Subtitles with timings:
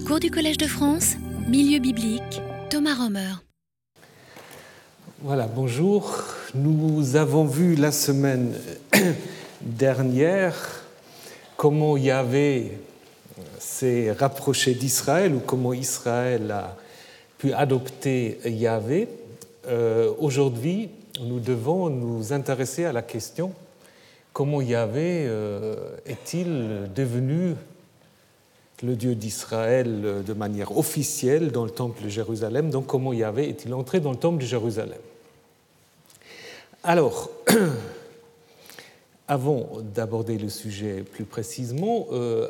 [0.00, 1.16] Cours du Collège de France,
[1.48, 3.34] Milieu biblique, Thomas Romer.
[5.20, 6.24] Voilà, bonjour.
[6.54, 8.54] Nous avons vu la semaine
[9.60, 10.54] dernière
[11.58, 12.78] comment Yahvé
[13.58, 16.76] s'est rapproché d'Israël ou comment Israël a
[17.36, 19.08] pu adopter Yahvé.
[19.68, 20.88] Euh, Aujourd'hui,
[21.20, 23.52] nous devons nous intéresser à la question
[24.32, 27.56] comment Yahvé euh, est-il devenu
[28.82, 33.72] le Dieu d'Israël de manière officielle dans le temple de Jérusalem, donc comment Yahvé est-il
[33.74, 34.98] entré dans le temple de Jérusalem?
[36.82, 37.30] Alors,
[39.28, 42.48] avant d'aborder le sujet plus précisément, euh,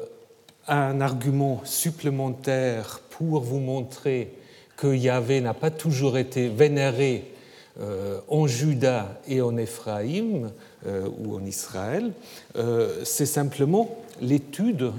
[0.69, 4.33] un argument supplémentaire pour vous montrer
[4.77, 7.33] que Yahvé n'a pas toujours été vénéré
[7.81, 10.51] euh, en Juda et en Éphraïm
[10.87, 12.13] euh, ou en Israël,
[12.57, 14.93] euh, c'est simplement l'étude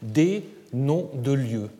[0.00, 1.70] des noms de lieux,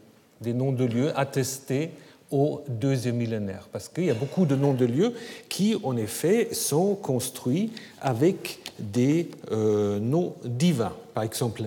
[0.41, 1.91] des noms de lieux attestés
[2.30, 5.15] au deuxième millénaire, parce qu'il y a beaucoup de noms de lieux
[5.49, 10.93] qui, en effet, sont construits avec des noms divins.
[11.13, 11.65] Par exemple,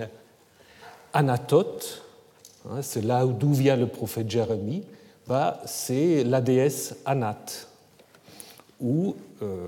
[1.12, 2.02] Anatote,
[2.70, 4.84] hein, c'est là d'où vient le prophète Jérémie,
[5.28, 7.68] bah, c'est la déesse Anat
[8.82, 9.68] ou euh,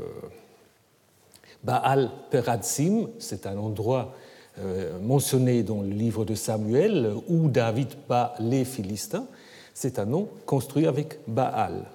[1.63, 4.24] Baal Peratsim, c'est un endroit euh,
[5.01, 9.25] mentionné dans le livre de Samuel, où David bat les Philistins,
[9.73, 11.85] c'est un nom construit avec Baal.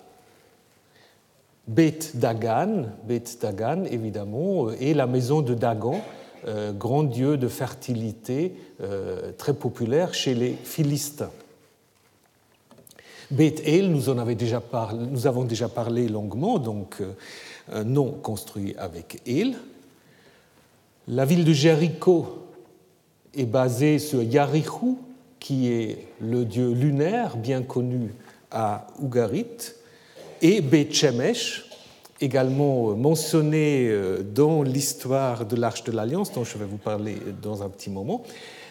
[1.67, 6.01] Beth Dagan, Beth Dagan évidemment, est la maison de Dagon,
[6.47, 8.55] euh, grand dieu de fertilité
[9.39, 11.31] très populaire chez les Philistins.
[13.31, 17.13] Beth El, nous, en nous avons déjà parlé longuement, donc euh,
[17.71, 19.55] un nom construit avec El.
[21.07, 22.50] La ville de Jéricho
[23.37, 24.99] est basée sur Yarichou,
[25.39, 28.13] qui est le dieu lunaire bien connu
[28.51, 29.75] à Ougarit,
[30.43, 31.67] et Beth Shemesh,
[32.21, 37.63] également mentionné euh, dans l'histoire de l'Arche de l'Alliance, dont je vais vous parler dans
[37.63, 38.23] un petit moment,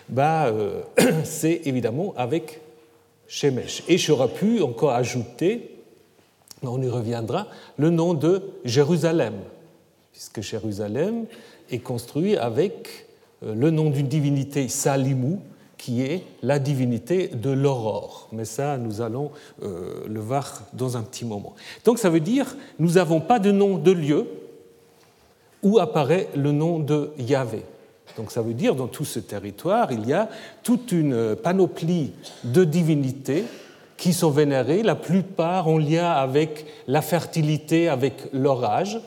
[0.08, 0.82] bah, euh,
[1.24, 2.62] c'est évidemment avec
[3.28, 3.84] Shemesh.
[3.88, 5.76] Et j'aurais pu encore ajouter,
[6.64, 9.36] on y reviendra, le nom de Jérusalem,
[10.12, 11.26] puisque Jérusalem
[11.72, 13.08] est construit avec
[13.42, 15.42] le nom d'une divinité Salimou,
[15.80, 18.28] qui est la divinité de l'aurore.
[18.34, 19.32] Mais ça, nous allons
[19.64, 21.56] euh, le voir dans un petit moment.
[21.86, 24.28] Donc ça veut dire, nous n'avons pas de nom de lieu
[25.64, 27.64] où apparaît le nom de Yahvé.
[28.18, 30.30] Donc ça veut dire dans tout ce territoire, il y a
[30.64, 32.12] toute une panoplie
[32.44, 33.46] de divinités
[33.96, 39.00] qui sont vénérées, la plupart en lien avec la fertilité, avec l'orage,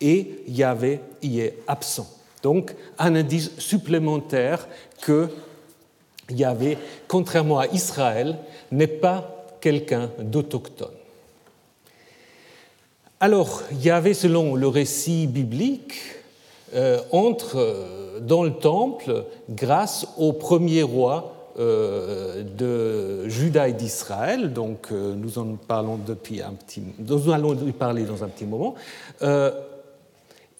[0.00, 2.06] et Yahvé y est absent.
[2.44, 4.68] Donc un indice supplémentaire
[5.00, 5.28] que
[6.30, 6.76] Yahvé,
[7.08, 8.36] contrairement à Israël,
[8.70, 10.92] n'est pas quelqu'un d'autochtone.
[13.18, 15.94] Alors, Yahvé, selon le récit biblique,
[16.74, 24.52] euh, entre euh, dans le temple grâce au premier roi euh, de Juda et d'Israël,
[24.52, 28.74] donc nous en parlons depuis un petit, nous allons y parler dans un petit moment.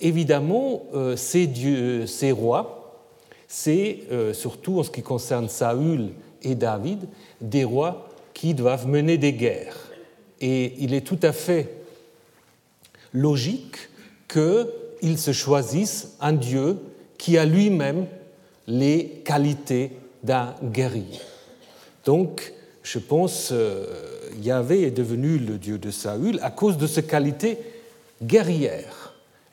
[0.01, 0.83] Évidemment,
[1.17, 3.01] ces, dieux, ces rois,
[3.49, 4.01] c'est
[4.33, 6.11] surtout en ce qui concerne Saül
[6.43, 7.09] et David,
[7.41, 9.77] des rois qui doivent mener des guerres.
[10.41, 11.71] Et il est tout à fait
[13.13, 13.89] logique
[14.29, 16.79] que ils se choisissent un Dieu
[17.19, 18.07] qui a lui-même
[18.67, 21.21] les qualités d'un guerrier.
[22.05, 22.53] Donc,
[22.83, 23.87] je pense, euh,
[24.43, 27.59] Yahvé est devenu le Dieu de Saül à cause de ses qualités
[28.23, 29.04] guerrières.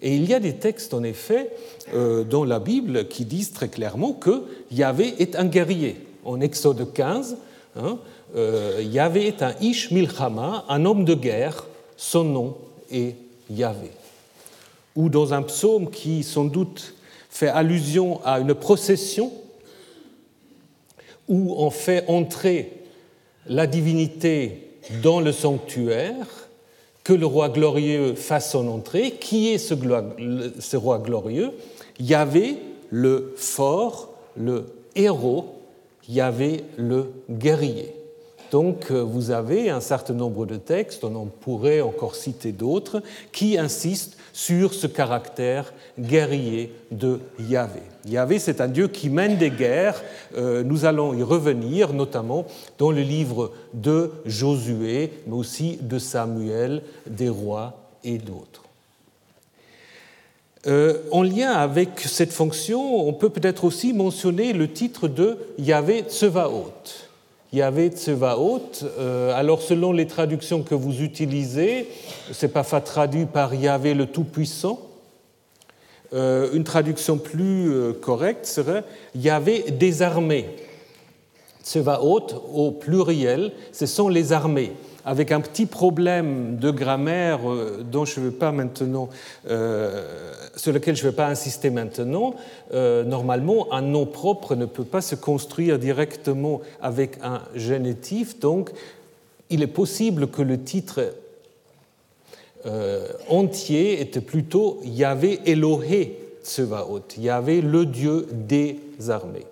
[0.01, 1.51] Et il y a des textes, en effet,
[1.93, 5.95] euh, dans la Bible qui disent très clairement que Yahvé est un guerrier.
[6.25, 7.37] En Exode 15,
[7.75, 7.99] hein,
[8.35, 11.65] euh, Yahvé est un Ish Milchama, un homme de guerre,
[11.97, 12.57] son nom
[12.91, 13.15] est
[13.49, 13.91] Yahvé
[14.95, 16.95] ou dans un psaume qui sans doute
[17.29, 19.31] fait allusion à une procession
[21.27, 22.73] où on fait entrer
[23.47, 24.67] la divinité
[25.01, 26.40] dans le sanctuaire,
[27.03, 29.11] que le roi glorieux fasse son entrée.
[29.19, 31.51] Qui est ce, roi glorieux?
[31.99, 32.57] Yahvé,
[32.89, 34.65] le fort, le
[34.95, 35.55] héros,
[36.07, 37.95] Yahvé, le guerrier.
[38.51, 43.01] Donc euh, vous avez un certain nombre de textes, on en pourrait encore citer d'autres,
[43.31, 47.81] qui insistent sur ce caractère guerrier de Yahvé.
[48.05, 50.01] Yahvé, c'est un Dieu qui mène des guerres.
[50.35, 52.45] Euh, nous allons y revenir, notamment
[52.77, 58.63] dans le livre de Josué, mais aussi de Samuel, des rois et d'autres.
[60.67, 66.03] Euh, en lien avec cette fonction, on peut peut-être aussi mentionner le titre de Yahvé
[66.07, 66.71] Tsevaot.
[67.53, 68.61] Yahvé Tsevaot.
[68.83, 71.87] Euh, alors, selon les traductions que vous utilisez,
[72.31, 74.79] c'est pas traduit par Yahvé le Tout-Puissant.
[76.13, 78.83] Euh, une traduction plus euh, correcte serait
[79.15, 80.47] Yahvé des armées.
[81.63, 84.73] Tsevaot, au pluriel, ce sont les armées
[85.05, 89.09] avec un petit problème de grammaire euh, dont je veux pas maintenant,
[89.49, 90.03] euh,
[90.55, 92.35] sur lequel je ne vais pas insister maintenant.
[92.73, 98.71] Euh, normalement, un nom propre ne peut pas se construire directement avec un génétif, donc
[99.49, 101.13] il est possible que le titre
[103.27, 109.47] entier était plutôt Yahvé Elohé Tsevaot, Yahvé le Dieu des armées.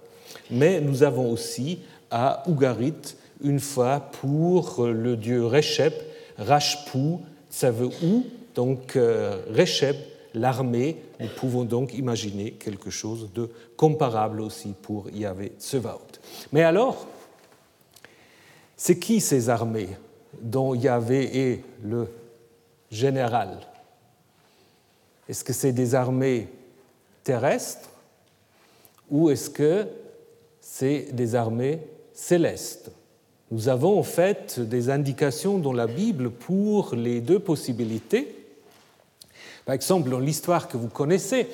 [0.51, 1.79] Mais nous avons aussi
[2.11, 5.93] à Ougarit une fois pour le dieu Reshep,
[6.37, 8.25] veut où
[8.55, 9.95] Donc euh, Reshep,
[10.33, 16.01] l'armée, nous pouvons donc imaginer quelque chose de comparable aussi pour Yahvé Tsevaot.
[16.51, 17.07] Mais alors,
[18.75, 19.89] c'est qui ces armées
[20.41, 22.07] dont Yahvé est le
[22.91, 23.59] général?
[25.27, 26.47] Est-ce que c'est des armées
[27.23, 27.89] terrestres
[29.09, 29.87] ou est-ce que
[30.61, 31.79] c'est des armées
[32.13, 32.91] célestes?
[33.51, 38.35] Nous avons en fait des indications dans la Bible pour les deux possibilités.
[39.65, 41.47] Par exemple, dans l'histoire que vous connaissez,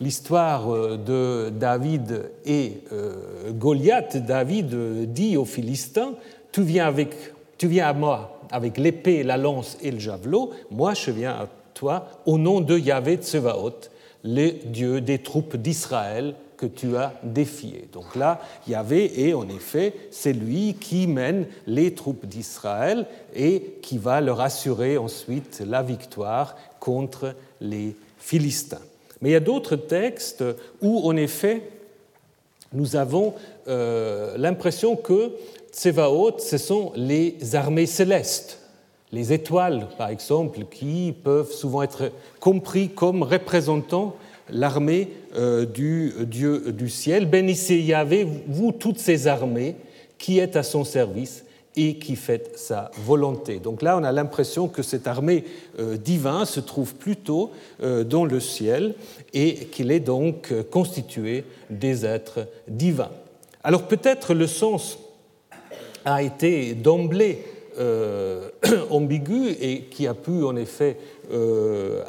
[0.00, 6.14] l'histoire euh, de David et euh, Goliath, David dit aux Philistins,
[6.52, 7.14] tu viens, avec,
[7.58, 11.48] tu viens à moi avec l'épée, la lance et le javelot, moi je viens à
[11.74, 13.88] toi au nom de Yahvé Tsevaot,
[14.24, 17.88] le Dieu des troupes d'Israël que tu as défié.
[17.92, 24.20] Donc là, Yahvé est en effet celui qui mène les troupes d'Israël et qui va
[24.20, 28.78] leur assurer ensuite la victoire contre les Philistins.
[29.20, 30.44] Mais il y a d'autres textes
[30.80, 31.62] où, en effet,
[32.72, 33.34] nous avons
[33.66, 35.32] euh, l'impression que
[35.72, 38.60] Tsevaot, ce sont les armées célestes,
[39.10, 44.14] les étoiles, par exemple, qui peuvent souvent être compris comme représentant
[44.48, 47.24] l'armée euh, du Dieu du ciel.
[47.24, 49.76] Bénissez Yahvé, vous toutes ces armées
[50.18, 51.44] qui êtes à son service
[51.74, 53.58] et qui faites sa volonté.
[53.58, 55.44] Donc là, on a l'impression que cette armée
[55.78, 57.50] euh, divine se trouve plutôt
[57.82, 58.94] euh, dans le ciel
[59.32, 63.12] et qu'il est donc constitué des êtres divins.
[63.64, 64.98] Alors peut-être le sens
[66.04, 67.42] a été d'emblée
[68.90, 70.98] ambigu et qui a pu en effet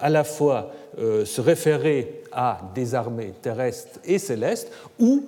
[0.02, 5.24] à la fois se référer à des armées terrestres et célestes, ou,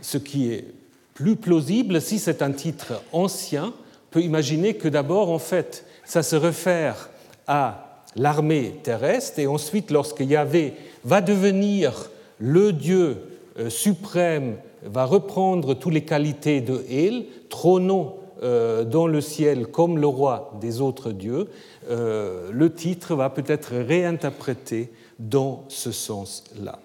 [0.00, 0.66] ce qui est
[1.14, 3.72] plus plausible, si c'est un titre ancien,
[4.10, 7.10] peut imaginer que d'abord, en fait, ça se réfère
[7.46, 13.16] à l'armée terrestre, et ensuite, lorsque Yahvé va devenir le Dieu
[13.58, 19.98] euh, suprême, va reprendre toutes les qualités de El, trônant euh, dans le ciel comme
[19.98, 21.48] le roi des autres dieux,
[21.90, 24.90] euh, le titre va peut-être réinterprété
[25.28, 26.78] dans ce sens-là.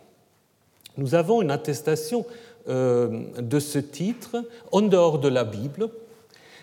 [0.97, 2.25] Nous avons une attestation
[2.69, 4.37] euh, de ce titre
[4.71, 5.89] en dehors de la Bible,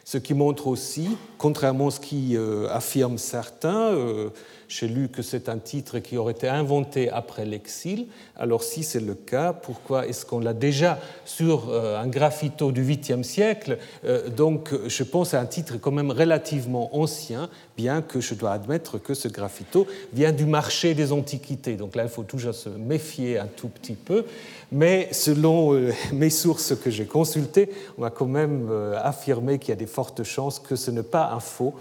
[0.04, 4.28] ce qui montre aussi, contrairement à ce qui euh, affirment certains, euh,
[4.76, 8.06] j'ai lu que c'est un titre qui aurait été inventé après l'exil.
[8.36, 12.84] Alors si c'est le cas, pourquoi est-ce qu'on l'a déjà sur euh, un graffito du
[12.84, 13.78] 8e siècle?
[14.04, 18.50] Euh, Donc je pense à un titre quand même relativement ancien, bien que je dois
[18.50, 21.76] admettre que ce graffito vient du marché des antiquités.
[21.76, 24.24] Donc là, il faut toujours se méfier un tout petit peu.
[24.72, 28.68] Mais selon euh, mes sources que j'ai consultées, on va quand même
[29.02, 31.74] affirmer qu'il y a des fortes chances que ce n'est pas un faux,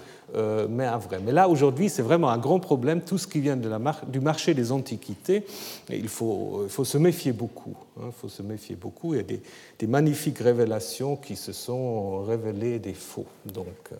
[0.69, 1.19] mais un vrai.
[1.23, 4.71] Mais là, aujourd'hui, c'est vraiment un grand problème, tout ce qui vient du marché des
[4.71, 5.45] antiquités.
[5.89, 7.75] il, faut, il faut se méfier beaucoup.
[7.99, 9.13] Hein, il faut se méfier beaucoup.
[9.13, 13.25] Il y a des, magnifiques révélations qui se sont révélées des faux.
[13.45, 13.95] Donc euh,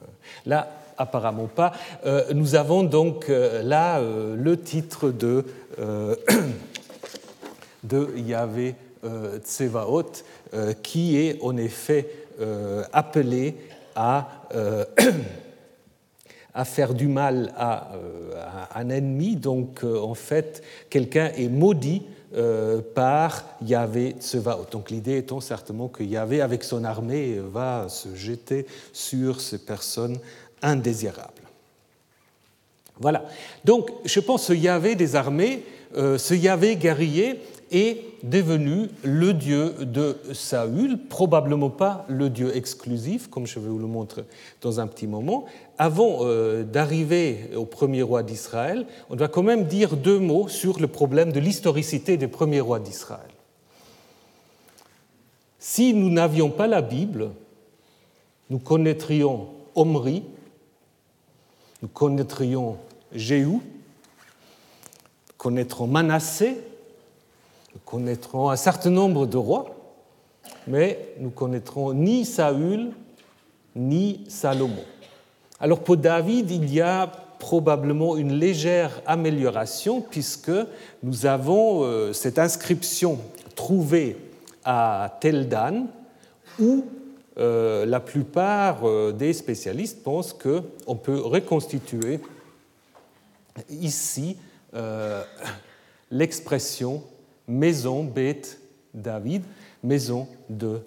[0.46, 1.74] là, apparemment pas.
[2.06, 5.46] Euh, nous avons donc là le titre de,
[7.84, 8.76] de Yahvé
[9.44, 10.12] Tsevaot,
[10.82, 12.10] qui est en effet
[12.94, 13.56] appelé
[13.96, 14.48] à
[16.54, 18.46] à faire du mal à, euh,
[18.76, 19.36] un ennemi.
[19.36, 22.04] Donc, euh, en fait, quelqu'un est maudit
[22.36, 24.68] euh, par Yahvé Tsevaot.
[24.72, 30.18] Donc, l'idée étant certainement que Yahvé, avec son armée, va se jeter sur ces personnes
[30.62, 31.32] indésirables.
[33.00, 33.26] Voilà.
[33.66, 35.64] Donc, je pense que Yahvé des armées,
[35.96, 37.40] ce Yahvé guerrier,
[37.74, 43.80] est devenu le dieu de Saül, probablement pas le dieu exclusif, comme je vais vous
[43.80, 44.24] le montrer
[44.62, 45.46] dans un petit moment.
[45.78, 50.80] Avant euh, d'arriver au premier roi d'Israël, on doit quand même dire deux mots sur
[50.80, 53.32] le problème de l'historicité des premiers rois d'Israël.
[55.58, 57.32] Si nous n'avions pas la Bible,
[58.50, 60.24] nous connaîtrions Omri,
[61.82, 62.78] nous connaîtrions
[63.14, 63.60] Jéhu,
[65.38, 66.58] connaîtrons Manassé,
[67.86, 69.76] connaîtrons un certain nombre de rois,
[70.68, 72.92] mais nous connaîtrons ni Saül
[73.76, 74.84] ni Salomon.
[75.60, 77.08] Alors pour David, il y a
[77.44, 80.52] probablement une légère amélioration puisque
[81.04, 83.20] nous avons euh, cette inscription
[83.56, 84.16] trouvée
[84.64, 85.88] à Teldan
[86.60, 86.86] où
[87.38, 92.20] euh, la plupart euh, des spécialistes pensent qu'on peut reconstituer
[93.70, 94.38] ici
[96.10, 97.04] l'expression
[97.48, 98.60] maison bête
[98.94, 99.44] David,
[99.84, 100.82] maison de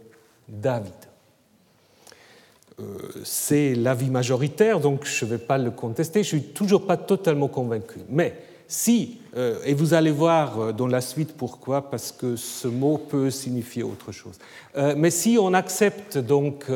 [0.48, 0.92] David.
[2.78, 2.82] Euh,
[3.24, 6.22] c'est l'avis majoritaire, donc je ne vais pas le contester.
[6.22, 8.00] Je ne suis toujours pas totalement convaincu.
[8.10, 8.34] Mais
[8.68, 12.98] si, euh, et vous allez voir euh, dans la suite pourquoi, parce que ce mot
[12.98, 14.38] peut signifier autre chose.
[14.96, 16.66] Mais si on accepte donc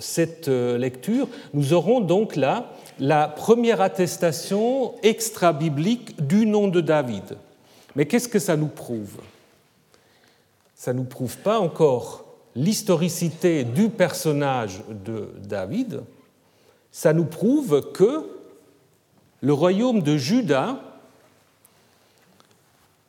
[0.00, 7.36] cette lecture, nous aurons donc là la première attestation extra-biblique du nom de David.
[7.96, 9.20] Mais qu'est-ce que ça nous prouve?
[10.74, 16.02] Ça ne nous prouve pas encore l'historicité du personnage de David,
[16.90, 18.26] ça nous prouve que
[19.40, 20.80] le royaume de Juda,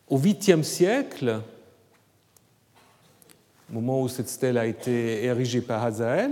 [0.07, 1.41] au 8e siècle,
[3.69, 6.31] au moment où cette stèle a été érigée par Hazael,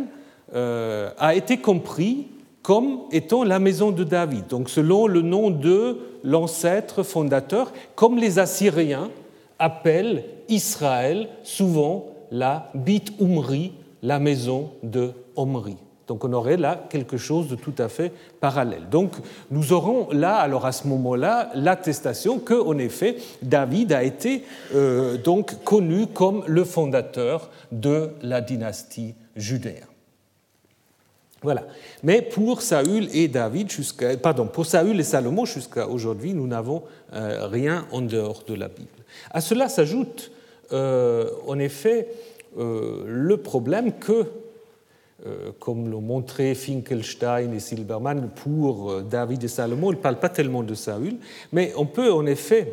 [0.54, 2.27] euh, a été compris
[2.62, 8.38] comme étant la maison de David, donc selon le nom de l'ancêtre fondateur, comme les
[8.38, 9.10] Assyriens
[9.60, 13.72] appellent Israël souvent la Bit Umri,
[14.03, 15.77] la maison de Omri.
[16.07, 18.89] Donc on aurait là quelque chose de tout à fait parallèle.
[18.89, 19.13] Donc
[19.51, 24.43] nous aurons là, alors à ce moment-là, l'attestation que, en effet, David a été
[24.75, 29.97] euh, donc connu comme le fondateur de la dynastie judéenne.
[31.44, 31.67] Voilà.
[32.03, 33.70] Mais pour Saül et David,
[34.22, 38.67] pardon, pour Saül et Salomon jusqu'à aujourd'hui, nous n'avons euh, rien en dehors de la
[38.67, 38.89] Bible.
[39.32, 40.32] À cela s'ajoute
[40.72, 42.08] euh, en effet
[42.58, 44.25] euh, le problème que,
[45.60, 50.62] comme l'ont montré Finkelstein et Silberman pour David et Salomon, ils ne parlent pas tellement
[50.62, 51.17] de Saül,
[51.51, 52.72] mais on peut en effet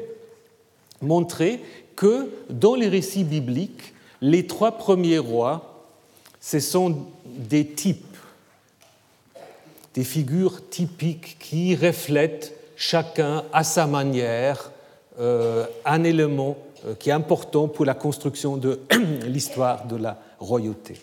[1.00, 1.60] montrer
[1.96, 5.86] que dans les récits bibliques, les trois premiers rois,
[6.38, 8.13] ce sont des types,
[9.94, 14.70] des figures typiques qui reflètent chacun à sa manière
[15.84, 18.80] un élément euh, qui est important pour la construction de
[19.26, 21.00] l'histoire de la royauté.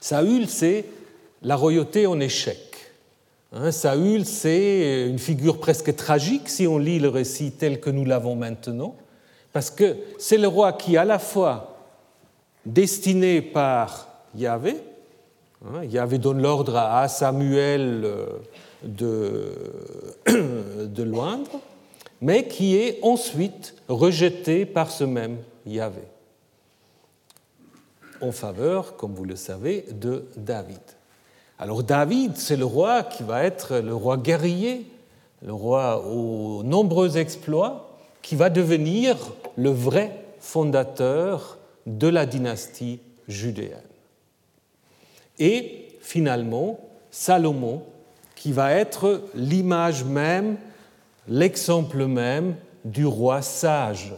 [0.00, 0.84] Saül, c'est
[1.42, 2.58] la royauté en échec.
[3.52, 8.04] Hein, Saül, c'est une figure presque tragique si on lit le récit tel que nous
[8.04, 8.94] l'avons maintenant,
[9.54, 11.78] parce que c'est le roi qui, à la fois
[12.66, 14.76] destiné par Yahvé,
[15.84, 18.26] Yahvé donne l'ordre à Samuel euh,
[18.82, 19.52] de,
[20.86, 21.60] de loindre,
[22.20, 26.02] mais qui est ensuite rejeté par ce même Yahvé,
[28.20, 30.80] en faveur, comme vous le savez, de David.
[31.58, 34.86] Alors David, c'est le roi qui va être le roi guerrier,
[35.44, 39.16] le roi aux nombreux exploits, qui va devenir
[39.56, 43.91] le vrai fondateur de la dynastie judéenne.
[45.42, 46.78] Et finalement,
[47.10, 47.82] Salomon,
[48.36, 50.56] qui va être l'image même
[51.26, 54.14] l'exemple même du roi sage,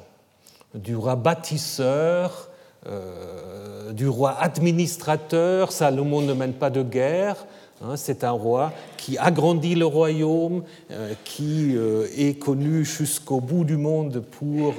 [0.74, 2.50] du roi bâtisseur,
[2.86, 5.72] euh, du roi administrateur.
[5.72, 7.46] Salomon ne mène pas de guerre.
[7.82, 13.64] Hein, c'est un roi qui agrandit le royaume, euh, qui euh, est connu jusqu'au bout
[13.64, 14.74] du monde pour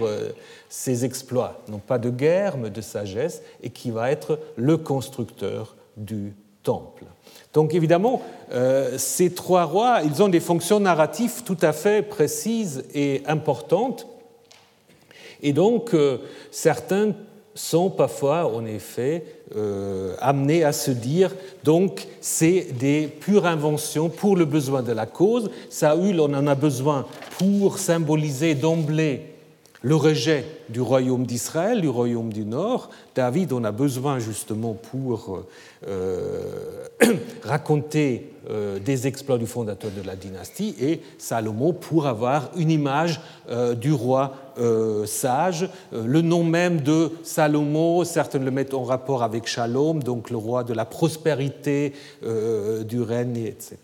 [0.70, 5.76] ses exploits, non pas de guerre, mais de sagesse, et qui va être le constructeur
[5.98, 6.34] du
[6.64, 7.06] temple.
[7.54, 8.22] Donc évidemment,
[8.52, 14.08] euh, ces trois rois, ils ont des fonctions narratives tout à fait précises et importantes.
[15.42, 16.18] Et donc, euh,
[16.52, 17.14] certains
[17.54, 19.24] sont parfois, en effet,
[19.56, 21.34] euh, amenés à se dire,
[21.64, 25.50] donc, c'est des pures inventions pour le besoin de la cause.
[25.70, 27.06] Saül, on en a besoin
[27.38, 29.35] pour symboliser d'emblée
[29.86, 32.90] le rejet du royaume d'Israël, du royaume du Nord.
[33.14, 35.44] David, on a besoin justement pour
[35.88, 36.88] euh,
[37.44, 43.22] raconter euh, des exploits du fondateur de la dynastie, et Salomon pour avoir une image
[43.52, 44.34] euh, du roi
[45.06, 45.70] sage.
[45.92, 50.64] le nom même de Salomon, certains le mettent en rapport avec Shalom, donc le roi
[50.64, 51.92] de la prospérité,
[52.24, 53.78] du règne, etc.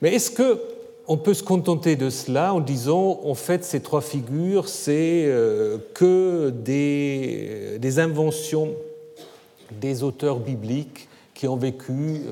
[0.00, 0.60] Mais est-ce que
[1.08, 5.78] on peut se contenter de cela en disant, en fait, ces trois figures, c'est euh,
[5.94, 8.74] que des, inventions
[9.80, 12.22] des auteurs bibliques qui ont vécu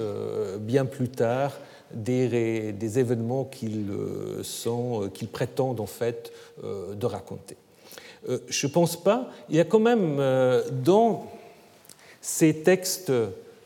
[0.61, 1.53] bien plus tard
[1.93, 3.87] des, événements qu'ils
[5.15, 7.57] qu'ils prétendent en fait de raconter.
[8.49, 9.31] Je ne pense pas.
[9.49, 10.21] Il y a quand même
[10.85, 11.27] dans
[12.21, 13.13] ces textes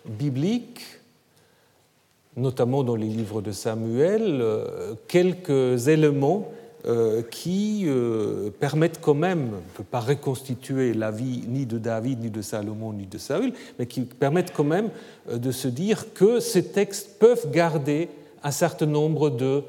[0.05, 1.00] bibliques
[2.40, 6.49] notamment dans les livres de Samuel, euh, quelques éléments
[6.87, 11.78] euh, qui euh, permettent quand même, on ne peut pas reconstituer la vie ni de
[11.78, 14.88] David, ni de Salomon, ni de Saül, mais qui permettent quand même
[15.30, 18.09] de se dire que ces textes peuvent garder
[18.42, 19.62] un certain nombre de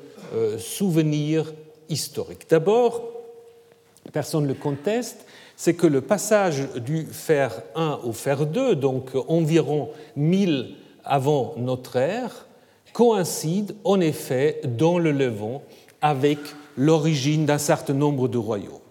[0.58, 1.52] souvenirs
[1.90, 2.50] historiques.
[2.50, 3.04] D'abord,
[4.14, 5.26] personne ne le conteste,
[5.58, 11.98] c'est que le passage du fer 1 au fer 2, donc environ 1000 avant notre
[11.98, 12.48] ère,
[12.94, 15.64] coïncide en effet dans le Levant
[16.02, 16.40] avec
[16.78, 18.82] l'origine d'un certain nombre de royaumes.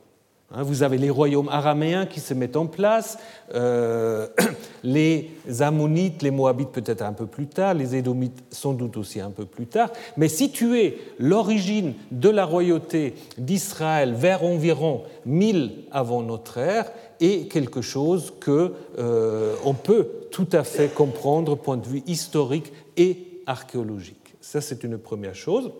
[0.52, 3.19] Hein, vous avez les royaumes araméens qui se mettent en place,
[3.54, 4.26] euh,
[4.83, 5.30] les
[5.61, 9.45] Ammonites, les Moabites peut-être un peu plus tard, les Édomites sans doute aussi un peu
[9.45, 16.90] plus tard, mais situer l'origine de la royauté d'Israël vers environ 1000 avant notre ère
[17.21, 19.54] est quelque chose que euh,
[19.85, 24.35] peut tout à fait comprendre point de vue historique et archéologique.
[24.40, 25.70] Ça, c'est une première chose.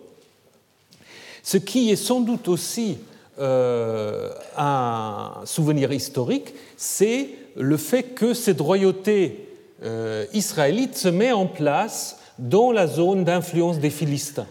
[1.43, 2.97] Ce qui est sans doute aussi
[3.39, 9.47] euh, un souvenir historique, c'est le fait que cette royauté
[9.83, 14.47] euh, israélite se met en place dans la zone d'influence des Philistins.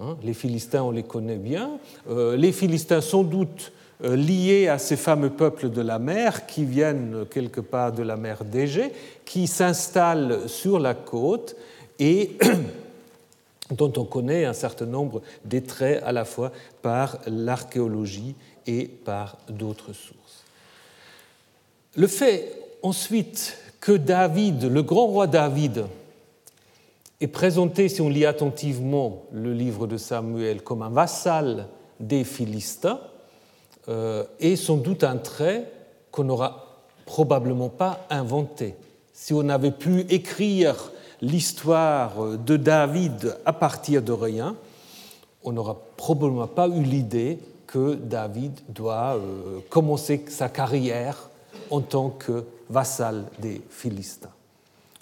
[0.00, 1.78] Hein, les Philistins, on les connaît bien.
[2.08, 3.72] Euh, les Philistins, sans doute
[4.02, 8.44] liés à ces fameux peuples de la mer qui viennent quelque part de la mer
[8.44, 8.92] d'Égée,
[9.24, 11.56] qui s'installent sur la côte
[11.98, 12.36] et
[13.70, 18.34] dont on connaît un certain nombre des traits à la fois par l'archéologie
[18.66, 20.44] et par d'autres sources.
[21.96, 25.86] Le fait ensuite que David, le grand roi David,
[27.20, 31.68] est présenté, si on lit attentivement le livre de Samuel, comme un vassal
[31.98, 33.00] des Philistins,
[33.88, 35.70] euh, est sans doute un trait
[36.10, 38.74] qu'on n'aura probablement pas inventé.
[39.12, 44.56] Si on avait pu écrire l'histoire de David à partir de rien,
[45.44, 51.30] on n'aura probablement pas eu l'idée que David doit euh, commencer sa carrière
[51.70, 54.30] en tant que vassal des Philistins.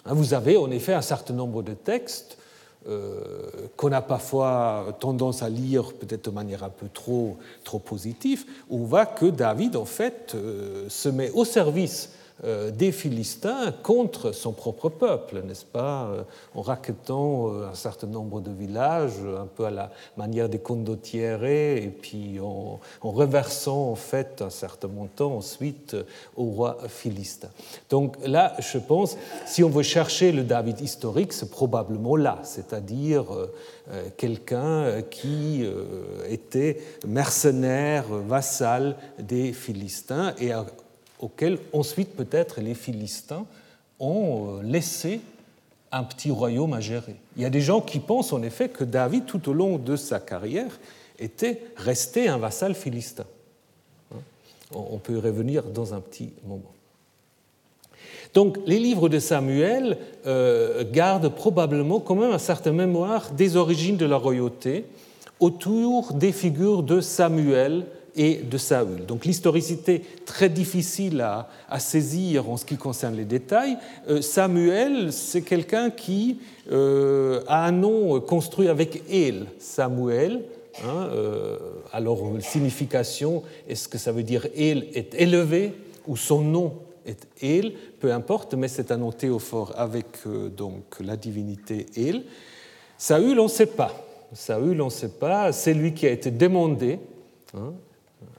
[0.06, 2.38] Hein, vous avez en effet un certain nombre de textes
[2.86, 8.44] euh, qu'on a parfois tendance à lire peut-être de manière un peu trop, trop positive,
[8.68, 12.10] où on voit que David en fait euh, se met au service
[12.42, 16.22] des Philistins contre son propre peuple, n'est-ce pas, euh,
[16.54, 21.78] en raquettant euh, un certain nombre de villages, un peu à la manière des condottieri,
[21.78, 25.96] et puis en, reversant en fait un certain montant ensuite
[26.36, 27.48] au roi philistin.
[27.88, 29.16] Donc là, je pense,
[29.46, 33.26] si on veut chercher le David historique, c'est probablement là, c'est-à-dire
[34.16, 35.64] quelqu'un qui
[36.28, 40.52] était mercenaire, vassal des Philistins et
[41.18, 43.46] auquel ensuite peut-être les Philistins
[44.00, 45.20] ont euh, laissé
[45.92, 47.16] un petit royaume à gérer.
[47.36, 49.96] Il y a des gens qui pensent en effet que David, tout au long de
[49.96, 50.78] sa carrière,
[51.18, 53.24] était resté un vassal philistin.
[54.12, 54.18] Hein?
[54.74, 56.72] On peut y revenir dans un petit moment.
[58.34, 59.96] Donc les livres de Samuel
[60.26, 64.86] euh, gardent probablement quand même un certain mémoire des origines de la royauté
[65.38, 69.06] autour des figures de Samuel et de Saül.
[69.06, 73.76] Donc l'historicité très difficile à, saisir en ce qui concerne les détails.
[74.08, 76.38] Euh, Samuel, c'est quelqu'un qui
[76.70, 80.44] euh, a un nom construit avec El, Samuel.
[80.84, 81.56] Hein, euh,
[81.92, 85.72] alors signification, est-ce que ça veut dire El est élevé
[86.06, 86.74] ou son nom
[87.06, 90.06] est El Peu importe, mais c'est un nom théophore avec
[90.56, 92.24] donc la divinité El.
[92.98, 93.92] Saül, on ne sait pas.
[94.32, 95.52] Saül, on ne sait pas.
[95.52, 96.98] C'est lui qui a été demandé.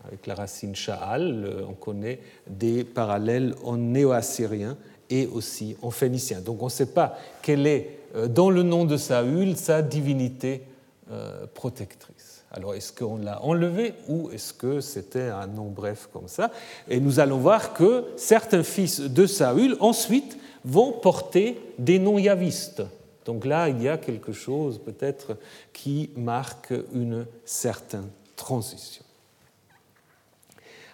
[0.06, 4.78] Avec la racine Sha'al, on connaît des parallèles en néo-assyrien
[5.10, 6.42] et aussi en phénicien.
[6.42, 10.64] Donc on ne sait pas quelle est, euh, dans le nom de Saül, sa divinité
[11.12, 12.44] euh, protectrice.
[12.52, 16.52] Alors est-ce qu'on l'a enlevé ou est-ce que c'était un nom bref comme ça?
[16.88, 22.82] Et nous allons voir que certains fils de Saül ensuite vont porter des noms yavistes.
[23.26, 25.38] Donc là, il y a quelque chose peut-être
[25.74, 29.05] qui marque une certaine transition.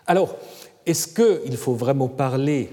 [0.08, 0.36] Alors,
[0.86, 2.72] est-ce qu'il faut vraiment parler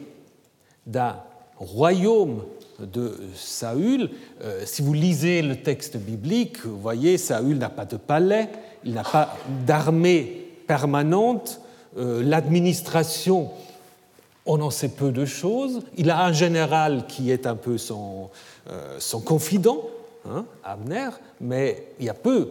[0.87, 1.17] d'un
[1.57, 2.43] royaume
[2.81, 4.11] de Saül?
[4.43, 8.49] Euh, Si vous lisez le texte biblique, vous voyez, Saül n'a pas de palais,
[8.85, 9.37] il n'a pas
[9.67, 11.61] d'armée permanente,
[11.99, 13.51] euh, l'administration
[14.51, 15.83] on en sait peu de choses.
[15.99, 18.31] Il a un général qui est un peu son,
[18.99, 19.83] son confident,
[20.27, 22.49] hein, Abner, mais il y a peu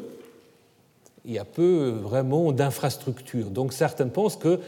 [1.27, 3.49] il y a peu vraiment d'infrastructures.
[3.49, 4.59] Donc certains pensent que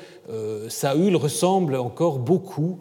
[0.67, 2.79] Saül ressemble encore beaucoup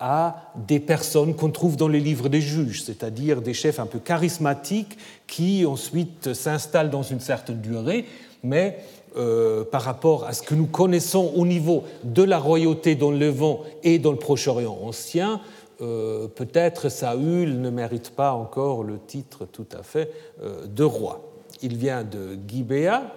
[0.00, 3.98] à des personnes qu'on trouve dans les livres des juges, c'est-à-dire des chefs un peu
[3.98, 8.06] charismatiques qui ensuite s'installent dans une certaine durée,
[8.42, 8.78] mais
[9.16, 13.18] euh, par rapport à ce que nous connaissons au niveau de la royauté dans le
[13.18, 15.42] Levant et dans le Proche-Orient ancien,
[15.82, 20.10] euh, peut-être Saül ne mérite pas encore le titre tout à fait
[20.42, 21.20] euh, de roi.
[21.60, 23.12] Il vient de Gibéa,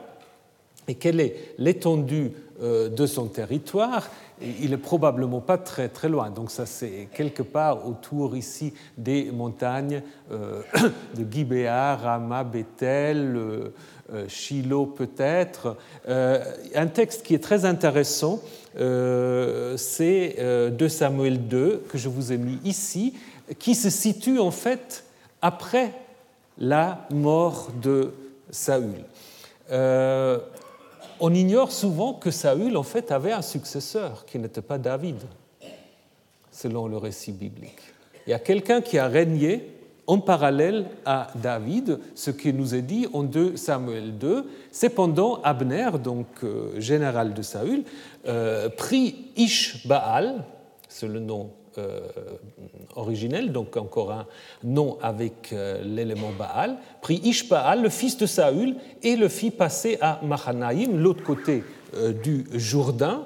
[0.88, 4.10] et quelle est l'étendue de son territoire?
[4.41, 6.30] Il n'est probablement pas très, très loin.
[6.30, 10.62] Donc ça, c'est quelque part autour ici des montagnes euh,
[11.15, 13.74] de Gibéa, Rama, Bethel, euh,
[14.13, 15.78] euh, Shiloh peut-être.
[16.08, 18.41] un texte qui est très intéressant,
[18.76, 23.13] c'est de Samuel 2 que je vous ai mis ici,
[23.60, 25.06] qui se situe en fait
[25.41, 25.93] après
[26.58, 28.12] la mort de
[28.52, 29.06] Saül
[31.25, 35.15] on ignore souvent que Saül, en fait, avait un successeur qui n'était pas David,
[36.51, 37.79] selon le récit biblique.
[38.27, 39.69] Il y a quelqu'un qui a régné
[40.05, 44.49] en parallèle à David, ce qui nous est dit en 2 Samuel 2.
[44.73, 47.86] Cependant, Abner, donc euh, général de Saül,
[48.27, 50.43] euh, prit Ishbaal,
[50.89, 51.51] c'est le nom
[52.95, 54.25] originel, donc encore un
[54.63, 59.97] nom avec euh, l'élément Baal, prit Ishbaal, le fils de Saül, et le fit passer
[60.01, 61.63] à Mahanaïm, l'autre côté
[61.95, 63.25] euh, du Jourdain.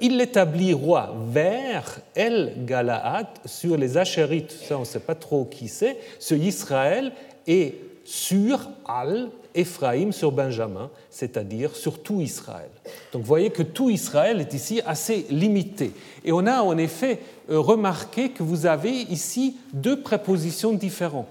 [0.00, 5.44] Il l'établit roi vers El Galaad sur les Achérites, ça on ne sait pas trop
[5.44, 7.12] qui c'est, sur Israël
[7.46, 7.74] et
[8.08, 12.70] sur Al, Éphraïm sur Benjamin, c'est-à-dire sur tout Israël.
[13.12, 15.92] Donc vous voyez que tout Israël est ici assez limité.
[16.24, 21.28] Et on a en effet euh, remarqué que vous avez ici deux prépositions différentes.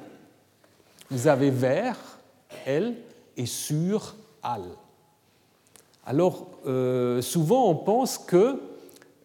[1.10, 1.98] Vous avez vers,
[2.64, 2.94] elle,
[3.38, 4.14] et sur,
[4.44, 4.62] al.
[6.06, 8.62] Alors, euh, souvent on pense que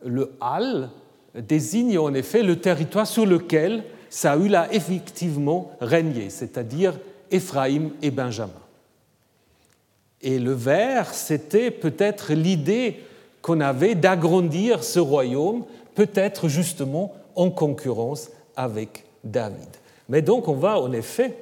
[0.03, 0.89] le al
[1.35, 6.95] désigne en effet le territoire sur lequel Saül a effectivement régné, c'est-à-dire
[7.33, 8.53] Éphraïm et Benjamin.
[10.21, 13.01] Et le vers, c'était peut-être l'idée
[13.41, 15.65] qu'on avait d'agrandir ce royaume,
[15.95, 19.69] peut-être justement en concurrence avec David.
[20.09, 21.37] Mais donc on va en effet,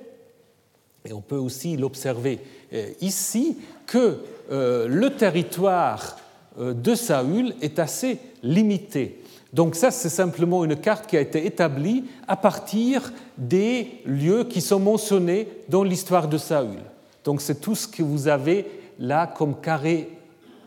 [1.05, 2.38] et on peut aussi l'observer
[2.72, 4.18] euh, ici, que
[4.50, 6.18] euh, le territoire
[6.59, 9.20] euh, de Saül est assez limité.
[9.53, 14.61] Donc ça, c'est simplement une carte qui a été établie à partir des lieux qui
[14.61, 16.79] sont mentionnés dans l'histoire de Saül.
[17.25, 18.67] Donc c'est tout ce que vous avez
[18.99, 20.09] là comme carré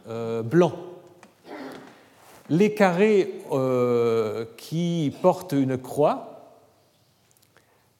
[0.10, 0.74] euh, blanc.
[2.50, 6.58] Les carrés euh, qui portent une croix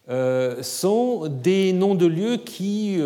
[0.10, 3.00] euh, sont des noms de lieux qui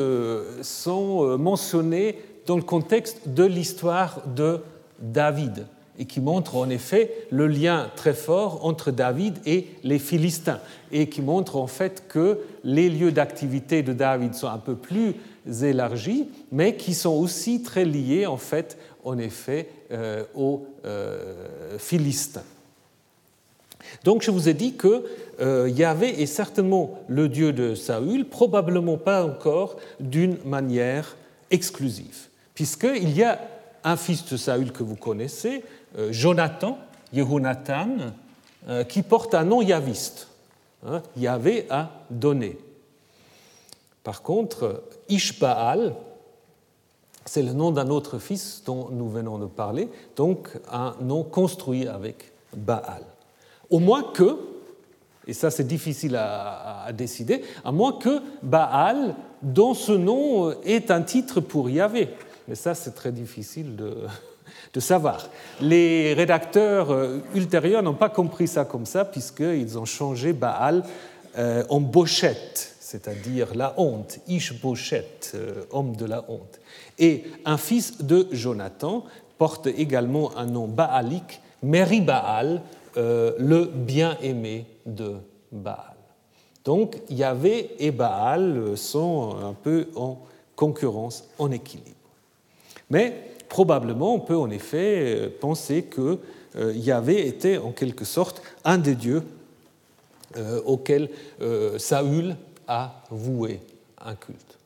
[0.64, 4.62] sont mentionnés dans le contexte de l'histoire de
[5.00, 5.68] David
[6.00, 10.60] et qui montrent en effet le lien très fort entre David et les Philistins,
[10.92, 15.16] et qui montrent en fait que les lieux d'activité de David sont un peu plus
[15.64, 22.44] élargis, mais qui sont aussi très liés en fait, en effet, euh, aux euh, Philistins.
[24.04, 25.06] Donc je vous ai dit que
[25.40, 31.16] euh, Yahvé est certainement le Dieu de Saül, probablement pas encore d'une manière
[31.52, 33.40] exclusive, puisqu'il y a
[33.88, 35.64] un fils de Saül que vous connaissez,
[35.98, 36.78] euh, Jonathan,
[37.14, 38.12] Yehonathan,
[38.68, 40.28] euh, qui porte un nom yaviste.
[40.86, 42.58] Hein, Yahvé a donné.
[44.04, 45.96] Par contre, Ishbaal,
[47.26, 51.88] c'est le nom d'un autre fils dont nous venons de parler, donc un nom construit
[51.88, 53.04] avec Baal.
[53.70, 54.38] Au moins que,
[55.28, 60.92] et ça c'est difficile à, à, décider, à moins que Baal, dont ce nom est
[60.92, 62.10] un titre pour Yahvé.
[62.48, 64.08] Mais ça c'est très difficile de,
[64.80, 65.30] savoir.
[65.60, 70.84] Les rédacteurs euh, ultérieurs n'ont pas compris ça comme ça, puisqu'ils ont changé Baal
[71.38, 76.60] euh, en Bochette, c'est-à-dire la honte, Ish Bochette, euh, homme de la honte.
[77.00, 79.04] Et un fils de Jonathan
[79.40, 82.62] porte également un nom baalique, Meribaal,
[82.96, 85.18] le bien-aimé de
[85.52, 85.96] Baal.
[86.66, 90.20] Donc Yahvé et Baal sont un peu en
[90.56, 91.97] concurrence, en équilibre.
[92.90, 93.14] Mais
[93.50, 96.20] probablement on peut en effet euh, penser que
[96.56, 99.24] euh, Yahvé était en quelque sorte un des dieux
[100.36, 101.10] euh, auxquels
[101.78, 102.36] Saül
[102.68, 103.60] a voué
[104.04, 104.58] un culte.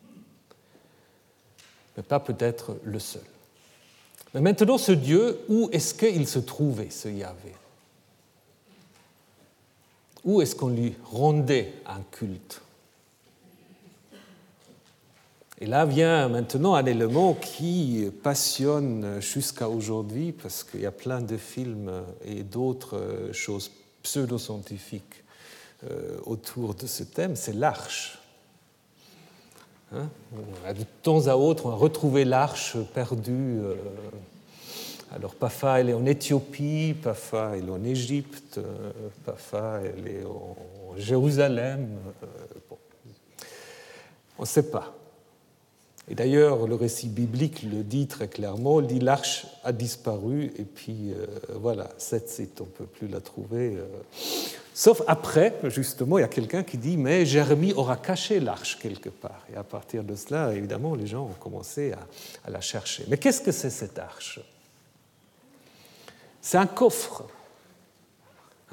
[1.95, 3.21] Mais pas peut-être le seul.
[4.33, 7.53] Mais maintenant, ce Dieu, où est-ce qu'il se trouvait, ce Yahvé?
[10.23, 12.61] Où est-ce qu'on lui rendait un culte?
[15.61, 21.21] Et là vient maintenant un élément qui passionne jusqu'à aujourd'hui, parce qu'il y a plein
[21.21, 21.91] de films
[22.25, 23.69] et d'autres choses
[24.01, 25.23] pseudo-scientifiques
[25.87, 28.17] euh, autour de ce thème, c'est l'arche.
[29.93, 30.09] Hein?
[30.67, 33.59] De temps à autre, on a retrouvé l'arche perdue.
[33.61, 33.75] Euh,
[35.11, 38.91] alors, parfois, elle est en Éthiopie, parfois, elle est en Égypte, euh,
[39.25, 40.55] parfois, elle est en
[40.97, 41.87] Jérusalem.
[44.39, 44.95] On ne sait pas.
[46.11, 50.65] Et d'ailleurs, le récit biblique le dit très clairement, il dit l'arche a disparu, et
[50.65, 51.13] puis
[51.53, 53.77] voilà, cette site, on ne peut plus la trouver.
[54.73, 59.07] Sauf après, justement, il y a quelqu'un qui dit Mais Jérémie aura caché l'arche quelque
[59.07, 59.45] part.
[59.53, 61.93] Et à partir de cela, évidemment, les gens ont commencé
[62.43, 63.05] à, la chercher.
[63.07, 64.41] Mais qu'est-ce que c'est cette arche?
[66.41, 67.23] C'est un coffre.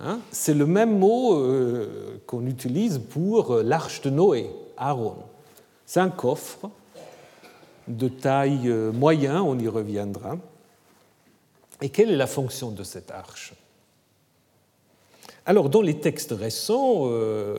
[0.00, 0.18] Hein?
[0.32, 5.16] C'est le même mot euh, qu'on utilise pour l'arche de Noé, Aaron.
[5.84, 6.70] C'est un coffre
[7.88, 10.36] de taille euh, moyenne, on y reviendra.
[11.80, 13.54] Et quelle est la fonction de cette arche?
[15.46, 17.56] Alors, dans les textes récents, euh,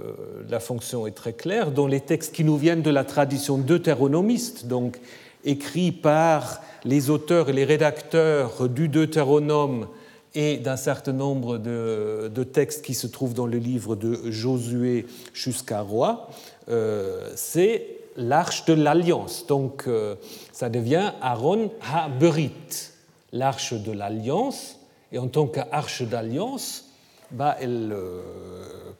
[0.48, 1.72] la fonction est très claire.
[1.72, 5.00] Dans les textes qui nous viennent de la tradition deutéronomiste, donc
[5.44, 9.88] écrits par les auteurs et les rédacteurs du Deutéronome
[10.36, 15.82] et d'un certain nombre de, textes qui se trouvent dans le livre de Josué jusqu'à
[15.82, 16.30] Roi,
[16.70, 19.46] euh, c'est l'arche de l'alliance.
[19.48, 20.16] Donc, euh,
[20.52, 22.92] ça devient Aaron HaBerit,
[23.32, 24.78] l'arche de l'alliance.
[25.12, 26.86] Et en tant qu'arche d'alliance,
[27.32, 28.22] bah, elle euh,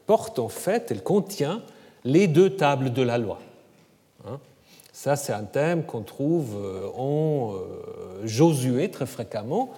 [0.06, 1.62] porte en fait, elle contient
[2.04, 3.38] les deux tables de la loi.
[4.26, 4.38] Hein.
[4.92, 7.54] Ça, c'est un thème qu'on trouve euh, en
[8.24, 9.70] Josué très fréquemment.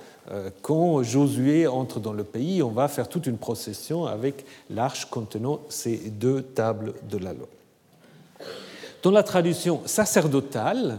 [0.63, 5.61] Quand Josué entre dans le pays, on va faire toute une procession avec l'arche contenant
[5.69, 7.49] ces deux tables de la loi.
[9.03, 10.99] Dans la tradition sacerdotale,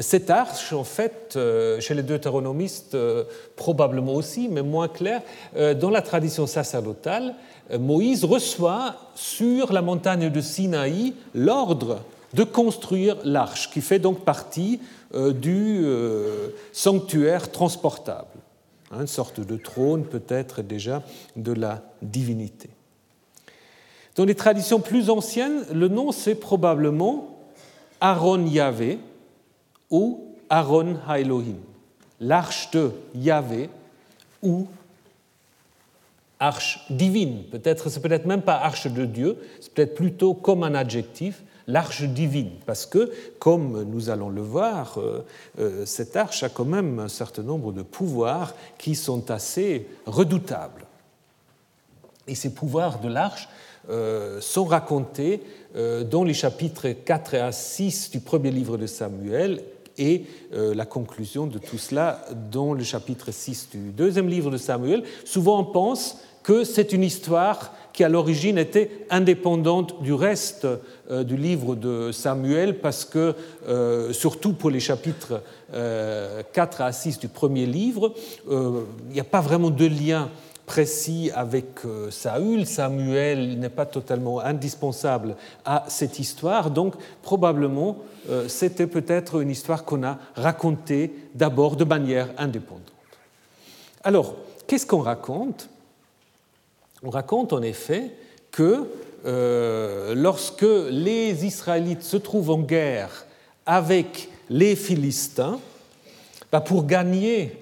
[0.00, 5.22] cette arche, en fait, euh, chez les deutéronomistes, euh, probablement aussi, mais moins clair,
[5.56, 7.34] euh, dans la tradition sacerdotale,
[7.78, 12.00] Moïse reçoit sur la montagne de Sinaï l'ordre
[12.34, 14.80] de construire l'arche, qui fait donc partie
[15.14, 15.86] du
[16.72, 18.26] sanctuaire transportable,
[18.90, 21.02] hein, une sorte de trône peut-être déjà
[21.36, 22.68] de la divinité.
[24.16, 27.33] Dans les traditions plus anciennes, le nom c'est probablement
[28.04, 28.98] Aaron Yahvé,
[29.88, 31.56] ou Aaron HaElohim,
[32.20, 33.70] l'arche de Yahvé
[34.42, 34.66] ou
[36.38, 37.44] arche divine.
[37.50, 42.02] Peut-être, c'est peut-être même pas arche de Dieu, c'est peut-être plutôt comme un adjectif, l'arche
[42.02, 45.24] divine, parce que, comme nous allons le voir, euh,
[45.58, 50.84] euh, cette arche a quand même un certain nombre de pouvoirs qui sont assez redoutables.
[52.26, 53.48] Et ces pouvoirs de l'arche
[54.40, 55.42] sont racontés
[56.10, 59.60] dans les chapitres 4 à 6 du premier livre de Samuel
[59.98, 64.56] et euh, la conclusion de tout cela dans le chapitre 6 du deuxième livre de
[64.56, 65.04] Samuel.
[65.24, 70.66] Souvent on pense que c'est une histoire qui à l'origine était indépendante du reste
[71.10, 73.34] euh, du livre de Samuel, parce que,
[73.68, 75.42] euh, surtout pour les chapitres
[75.72, 78.12] 4 à 6 du premier livre,
[78.48, 80.30] il n'y a pas vraiment de lien
[80.66, 82.66] précis avec euh, Saül.
[82.66, 87.98] Samuel n'est pas totalement indispensable à cette histoire, donc probablement
[88.30, 92.92] euh, c'était peut-être une histoire qu'on a racontée d'abord de manière indépendante.
[94.02, 95.68] Alors, qu'est-ce qu'on raconte?
[97.02, 98.10] On raconte en effet
[98.50, 98.88] que
[99.26, 103.26] euh, lorsque les Israélites se trouvent en guerre
[103.66, 105.58] avec les Philistins,
[106.52, 107.58] bah, pour gagner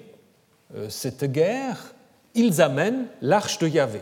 [0.89, 1.92] cette guerre,
[2.35, 4.01] ils amènent l'arche de Yahvé.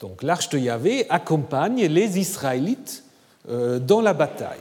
[0.00, 3.04] Donc l'arche de Yahvé accompagne les Israélites
[3.48, 4.58] euh, dans la bataille.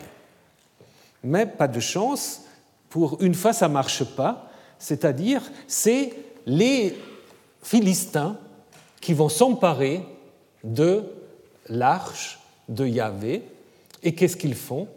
[1.23, 2.41] Mais pas de chance,
[2.89, 4.49] pour une fois ça ne marche pas,
[4.79, 6.13] c'est-à-dire c'est
[6.45, 6.95] les
[7.61, 8.37] Philistins
[9.01, 10.05] qui vont s'emparer
[10.63, 11.03] de
[11.67, 13.43] l'arche de Yahvé.
[14.03, 14.87] Et qu'est-ce qu'ils font?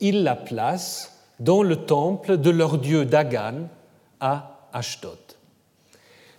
[0.00, 3.68] Ils la placent dans le temple de leur dieu Dagan
[4.20, 5.18] à Ashdod.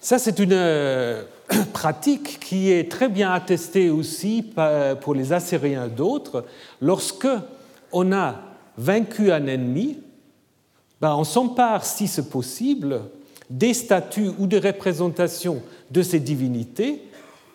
[0.04, 1.24] Ça, c'est une euh,
[1.72, 4.46] pratique qui est très bien attestée aussi
[5.00, 6.44] pour les Assyriens d'autres.
[6.82, 7.30] Lorsque
[7.94, 8.36] on a
[8.78, 10.00] vaincu un ennemi,
[11.00, 13.00] ben on s'empare, si c'est possible,
[13.50, 17.08] des statues ou des représentations de ces divinités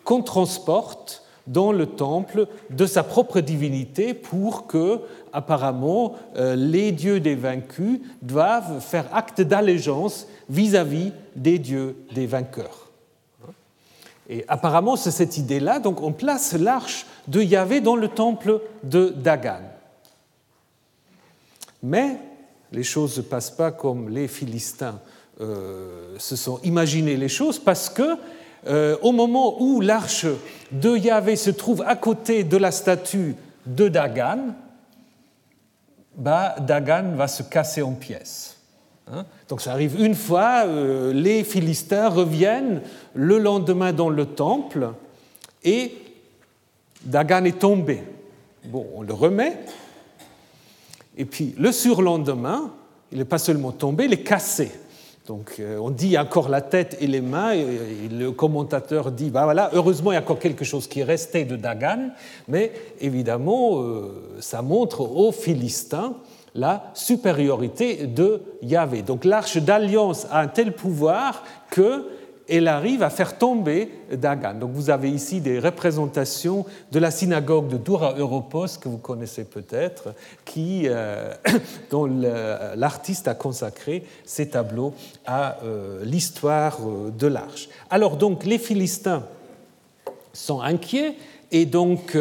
[0.03, 5.01] qu'on transporte dans le temple de sa propre divinité pour que,
[5.33, 12.87] apparemment, euh, les dieux des vaincus doivent faire acte d'allégeance vis-à-vis des dieux des vainqueurs.
[14.29, 15.79] Et apparemment, c'est cette idée-là.
[15.79, 19.63] Donc, on place l'arche de Yahvé dans le temple de Dagan.
[21.81, 22.17] Mais
[22.71, 24.99] les choses ne passent pas comme les Philistins
[25.41, 28.17] euh, se sont imaginé les choses, parce que
[28.67, 30.27] euh, au moment où l'arche
[30.71, 34.53] de Yahvé se trouve à côté de la statue de Dagan,
[36.15, 38.58] bah, Dagan va se casser en pièces.
[39.11, 39.25] Hein?
[39.47, 42.81] Donc ça arrive une fois, euh, les Philistins reviennent
[43.13, 44.89] le lendemain dans le temple
[45.63, 45.93] et
[47.03, 48.03] Dagan est tombé.
[48.65, 49.57] Bon, on le remet.
[51.17, 52.71] Et puis le surlendemain,
[53.11, 54.71] il n'est pas seulement tombé, il est cassé.
[55.25, 59.43] Donc euh, on dit encore la tête et les mains, et le commentateur dit, bah
[59.43, 62.09] voilà, heureusement il y a encore quelque chose qui est resté de Dagan,
[62.47, 66.15] mais évidemment euh, ça montre aux Philistins
[66.55, 69.01] la supériorité de Yahvé.
[69.01, 72.05] Donc l'arche d'alliance a un tel pouvoir que
[72.49, 74.55] elle arrive à faire tomber Dagan.
[74.55, 79.43] Donc vous avez ici des représentations de la synagogue de Doura Europos, que vous connaissez
[79.43, 81.31] peut-être, qui, euh,
[81.91, 82.05] dont
[82.75, 84.93] l'artiste a consacré ces tableaux
[85.25, 87.69] à euh, l'histoire euh, de l'Arche.
[87.89, 89.23] Alors donc les Philistins
[90.33, 91.15] sont inquiets
[91.51, 92.15] et donc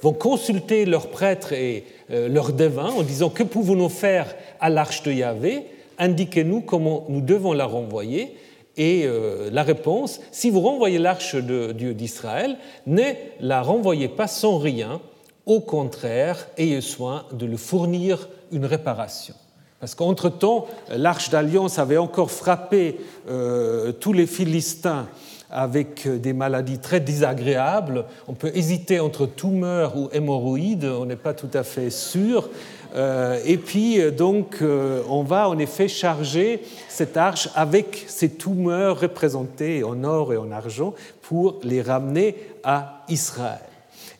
[0.00, 5.12] vont consulter leurs prêtres et leurs devins en disant que pouvons-nous faire à l'arche de
[5.12, 5.64] Yahvé?
[5.98, 8.34] Indiquez-nous comment nous devons la renvoyer.
[8.76, 13.02] Et euh, la réponse, si vous renvoyez l'arche de Dieu d'Israël, ne
[13.40, 15.02] la renvoyez pas sans rien,
[15.44, 19.34] au contraire, ayez soin de le fournir une réparation.
[19.80, 22.96] Parce qu'entre-temps, l'arche d'alliance avait encore frappé
[23.28, 25.08] euh, tous les Philistins
[25.50, 28.04] avec des maladies très désagréables.
[28.28, 32.48] On peut hésiter entre tumeurs ou hémorroïdes, on n'est pas tout à fait sûr.
[32.94, 38.30] Euh, et puis, euh, donc, euh, on va en effet charger cette arche avec ces
[38.30, 43.60] tumeurs représentées en or et en argent pour les ramener à Israël.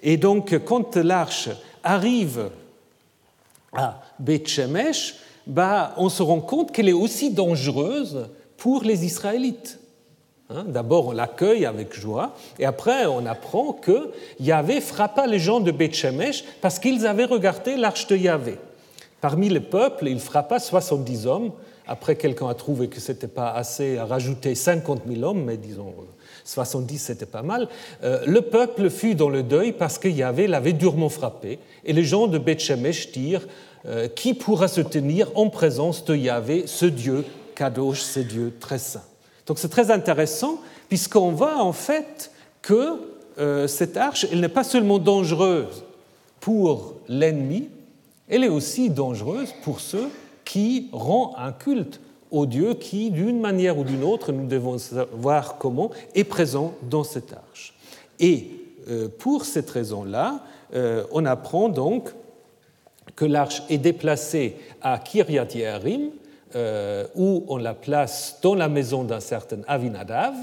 [0.03, 1.49] Et donc, quand l'arche
[1.83, 2.51] arrive
[3.73, 5.17] à Beth Shemesh,
[5.47, 9.80] bah, on se rend compte qu'elle est aussi dangereuse pour les Israélites.
[10.53, 14.11] Hein, d'abord, on l'accueille avec joie, et après, on apprend que
[14.41, 18.59] Yahvé frappa les gens de Beth Shemesh parce qu'ils avaient regardé l'arche de Yahvé.
[19.21, 21.53] Parmi les peuples, il frappa 70 hommes.
[21.87, 25.57] Après, quelqu'un a trouvé que ce n'était pas assez à rajouter 50 000 hommes, mais
[25.57, 25.95] disons
[26.45, 27.69] 70, c'était pas mal.
[28.03, 31.59] Euh, le peuple fut dans le deuil parce que Yahvé l'avait durement frappé.
[31.85, 33.47] Et les gens de Beth Shemesh dirent
[33.87, 38.79] euh, Qui pourra se tenir en présence de Yahvé, ce Dieu Kadosh, ce Dieu très
[38.79, 39.03] saint?
[39.47, 42.31] Donc c'est très intéressant puisqu'on voit en fait
[42.63, 43.01] que
[43.39, 45.85] euh, cette arche, elle n'est pas seulement dangereuse
[46.41, 47.69] pour l'ennemi,
[48.29, 50.09] elle est aussi dangereuse pour ceux
[50.45, 52.01] qui rendent un culte
[52.31, 57.05] au Dieu qui, d'une manière ou d'une autre, nous devons savoir comment, est présent dans
[57.05, 57.75] cette arche.
[58.21, 58.51] Et
[58.89, 60.41] euh, pour cette raison-là,
[60.75, 62.11] euh, on apprend donc
[63.17, 66.11] que l'arche est déplacée à Kiryat Yearim,
[66.55, 70.35] euh, où on la place dans la maison d'un certain Avinadav,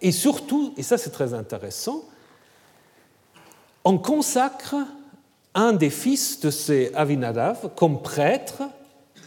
[0.00, 2.04] et surtout, et ça c'est très intéressant,
[3.84, 4.76] on consacre
[5.54, 8.62] un des fils de ces Avinadav comme prêtre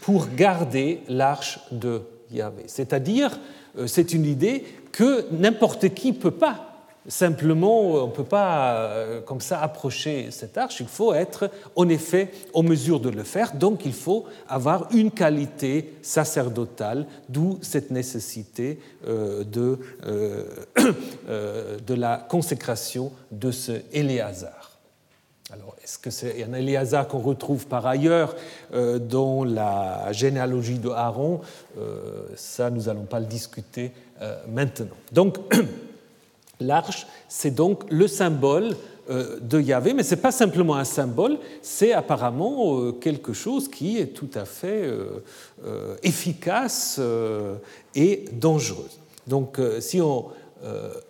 [0.02, 2.64] pour garder l'arche de Yahvé.
[2.68, 3.40] C'est-à-dire,
[3.78, 6.67] euh, c'est une idée que n'importe qui ne peut pas
[7.08, 11.88] Simplement, on ne peut pas euh, comme ça approcher cette arche, il faut être en
[11.88, 17.92] effet en mesure de le faire, donc il faut avoir une qualité sacerdotale, d'où cette
[17.92, 20.44] nécessité euh, de, euh,
[21.88, 24.78] de la consécration de ce Éléazar.
[25.54, 28.36] Alors, est-ce que c'est un Éléazar qu'on retrouve par ailleurs
[28.74, 31.40] dans la généalogie de Aaron?
[32.36, 33.94] Ça, nous n'allons pas le discuter
[34.50, 34.98] maintenant.
[35.14, 35.38] Donc,
[36.60, 38.76] L'arche, c'est donc le symbole
[39.10, 43.70] euh, de Yahvé, mais ce n'est pas simplement un symbole, c'est apparemment euh, quelque chose
[43.70, 47.00] qui est tout à fait euh, efficace
[47.96, 48.90] et dangereux.
[49.28, 50.26] Donc si on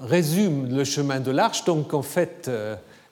[0.00, 2.50] résume le chemin de l'arche, donc en fait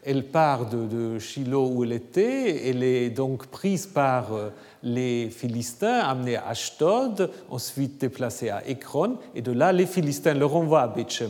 [0.04, 4.50] elle part de, Shiloh où elle était, elle est donc prise par euh,
[4.82, 10.46] les Philistins, amenée à Ashdod, ensuite déplacée à Ekron, et de là, les Philistins le
[10.46, 11.22] renvoient à Beth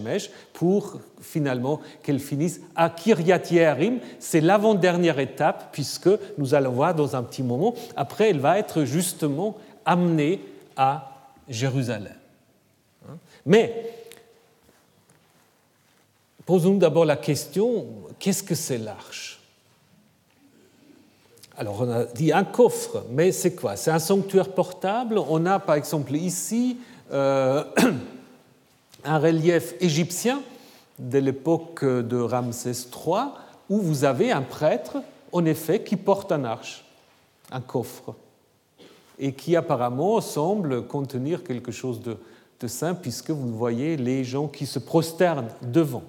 [0.53, 3.99] pour finalement qu'elle finisse à Kiryat Yearim.
[4.21, 8.85] C'est l'avant-dernière étape, puisque nous allons voir dans un petit moment, après, elle va être
[8.85, 10.41] justement amenée
[10.77, 12.15] à Jérusalem.
[13.09, 13.17] Hein?
[13.45, 14.01] Mais
[16.51, 17.87] Posons d'abord la question,
[18.21, 19.41] qu'est-ce que c'est l'arche?
[21.57, 23.77] Alors on a dit un coffre, mais c'est quoi?
[23.77, 25.19] C'est un sanctuaire portable?
[25.19, 26.79] On a par exemple ici
[27.13, 27.65] euh,
[29.05, 30.43] un relief égyptien
[30.99, 33.31] de l'époque de Ramsès III,
[33.69, 34.99] où vous avez un prêtre,
[35.33, 36.85] en effet, qui porte un arche,
[37.51, 38.15] un coffre,
[39.19, 42.17] et qui apparemment semble contenir quelque chose de,
[42.61, 46.05] de saint, puisque vous voyez les gens qui se prosternent devant.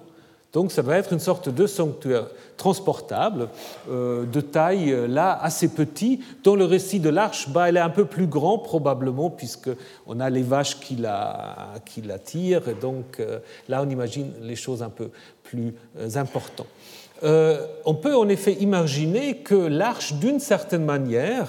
[0.52, 2.26] Donc ça va être une sorte de sanctuaire
[2.58, 3.48] transportable,
[3.90, 6.20] euh, de taille euh, là assez petit.
[6.44, 10.30] Dans le récit de l'arche, bah, elle est un peu plus grand probablement, puisqu'on a
[10.30, 13.38] les vaches qui la, qui la tirent, et donc euh,
[13.68, 15.10] là on imagine les choses un peu
[15.42, 15.74] plus
[16.14, 16.68] importantes.
[17.22, 21.48] on peut en effet imaginer que l'arche, d'une certaine manière,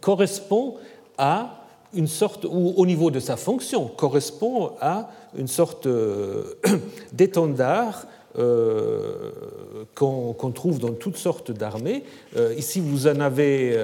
[0.00, 0.76] correspond
[1.18, 1.60] à
[1.94, 6.54] une sorte, ou au niveau de sa fonction, correspond à une sorte euh,
[7.12, 8.06] d'étendard
[8.38, 9.32] euh,
[9.94, 12.04] qu'on trouve dans toutes sortes d'armées.
[12.36, 13.76] Euh, ici, vous en avez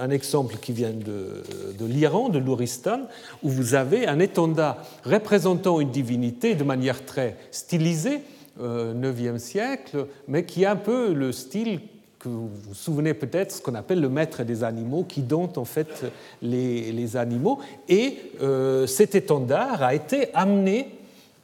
[0.00, 3.00] un exemple qui vient de, l'Iran, de l'Ouristan,
[3.42, 8.20] où vous avez un étendard représentant une divinité de manière très stylisée,
[8.60, 11.80] 9e siècle, mais qui a un peu le style
[12.28, 16.04] vous vous souvenez peut-être ce qu'on appelle le maître des animaux, qui dompte en fait
[16.42, 17.60] les, animaux.
[17.88, 20.88] Et euh, cet étendard a été amené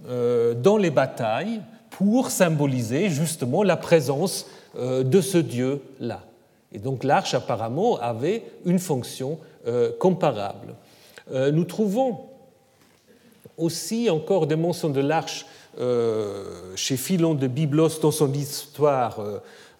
[0.08, 1.60] euh, dans les batailles
[1.90, 4.46] pour symboliser justement la présence
[4.78, 6.22] euh, de ce Dieu-là.
[6.72, 9.38] Et donc l'arche apparemment avait une fonction
[9.98, 10.74] comparable.
[11.30, 12.20] nous trouvons
[13.58, 15.44] aussi encore des mentions de l'arche
[16.76, 19.20] chez Philon de Byblos dans son histoire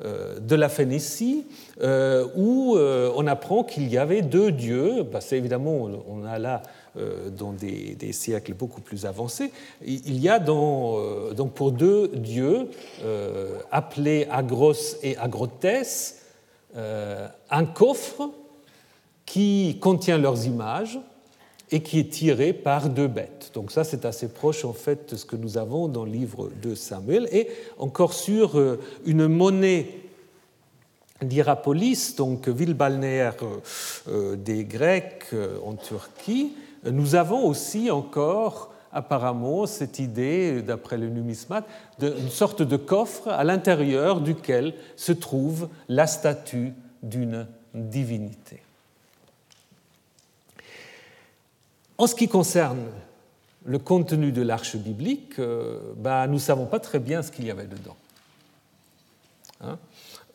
[0.03, 1.47] de la Phénicie,
[1.81, 5.03] euh, où euh, on apprend qu'il y avait deux dieux.
[5.03, 6.63] Bah, c'est évidemment, on a là
[7.39, 12.69] dans des, siècles beaucoup plus avancés, il y a donc pour deux dieux
[13.71, 14.73] appelés Agros
[15.05, 16.17] et Agrotès
[16.75, 18.31] un coffre
[19.25, 20.99] qui contient leurs images
[21.73, 23.51] et qui est tiré par deux bêtes.
[23.55, 26.51] Donc ça, c'est assez proche en fait de ce que nous avons dans le livre
[26.63, 27.29] de Samuel.
[27.33, 27.49] Et
[27.79, 29.87] encore sur euh, une monnaie
[31.23, 33.37] d'Hierapolis, donc ville balnéaire
[34.09, 36.53] euh, des Grecs euh, en Turquie,
[36.91, 41.67] nous avons aussi encore apparemment cette idée, d'après le numismate,
[42.01, 48.63] d'une sorte de coffre à l'intérieur duquel se trouve la statue d'une divinité.
[52.01, 52.87] En ce qui concerne
[53.67, 57.45] le contenu de l'arche biblique, euh, bah, nous ne savons pas très bien ce qu'il
[57.45, 57.95] y avait dedans.
[59.63, 59.77] Hein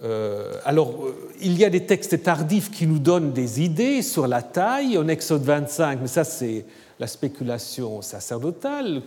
[0.03, 4.27] euh, alors, euh, il y a des textes tardifs qui nous donnent des idées sur
[4.27, 4.95] la taille.
[4.95, 6.67] En Exode 25, mais ça c'est
[6.99, 9.01] la spéculation sacerdotale,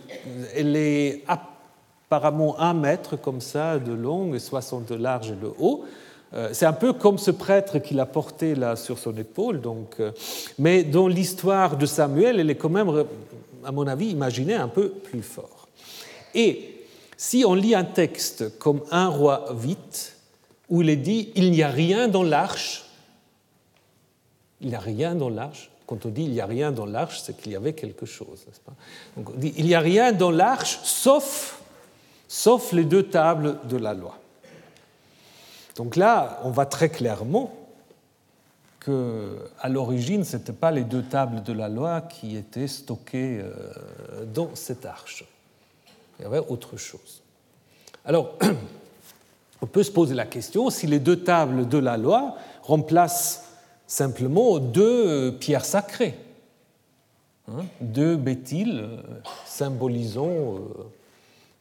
[0.53, 5.49] elle est apparemment un mètre comme ça de long et 60 de large et de
[5.59, 5.85] haut.
[6.33, 9.61] Euh, c'est un peu comme ce prêtre qu'il a porté là sur son épaule.
[9.61, 10.11] Donc, euh,
[10.57, 13.05] mais dans l'histoire de Samuel, elle est quand même,
[13.65, 15.67] à mon avis, imaginée un peu plus fort.
[16.35, 16.85] Et
[17.17, 20.15] si on lit un texte comme Un roi vite,
[20.69, 22.85] où il est dit Il n'y a rien dans l'arche,
[24.61, 25.71] il n'y a rien dans l'arche.
[25.87, 28.45] Quand on dit il n'y a rien dans l'arche, c'est qu'il y avait quelque chose,
[28.45, 28.73] n'est-ce pas?
[29.17, 31.63] Donc on dit il n'y a rien dans l'arche sauf,
[32.27, 34.15] sauf les deux tables de la loi.
[35.79, 37.55] Donc là, on voit très clairement
[38.81, 43.39] que à l'origine, ce n'étaient pas les deux tables de la loi qui étaient stockées
[43.41, 45.23] euh, dans cette arche.
[46.19, 47.21] Il y avait autre chose.
[48.03, 48.37] Alors,
[49.61, 53.45] on peut se poser la question si les deux tables de la loi remplacent
[53.87, 56.17] simplement deux pierres sacrées,
[57.47, 59.01] hein, deux bétiles euh,
[59.45, 60.57] symbolisant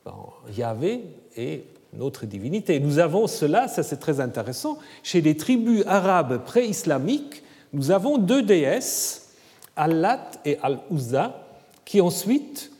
[0.06, 0.10] euh,
[0.56, 1.04] Yahvé
[1.36, 1.62] et
[1.92, 2.80] notre divinité.
[2.80, 8.42] Nous avons cela, ça c'est très intéressant, chez les tribus arabes pré-islamiques, nous avons deux
[8.42, 9.30] déesses,
[9.76, 11.44] Allat et Al-Uzza,
[11.84, 12.72] qui ensuite,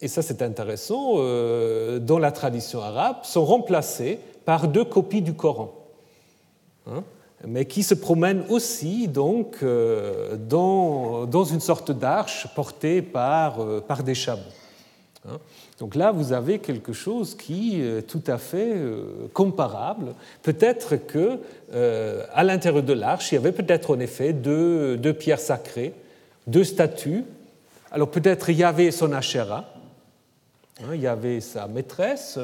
[0.00, 5.34] et ça c'est intéressant, euh, dans la tradition arabe, sont remplacées par deux copies du
[5.34, 5.72] Coran,
[6.86, 7.02] hein,
[7.46, 13.80] mais qui se promènent aussi donc euh, dans, dans, une sorte d'arche portée par, euh,
[13.80, 14.42] par des chameaux.
[15.28, 15.38] Hein.
[15.78, 20.14] Donc là, vous avez quelque chose qui est tout à fait euh, comparable.
[20.42, 21.38] Peut-être que
[21.74, 25.92] euh, à l'intérieur de l'arche, il y avait peut-être en effet deux, pierres sacrées,
[26.46, 27.24] deux statues.
[27.90, 29.70] Alors peut-être il y avait son Asherah,
[30.82, 32.38] hein, il y avait sa maîtresse,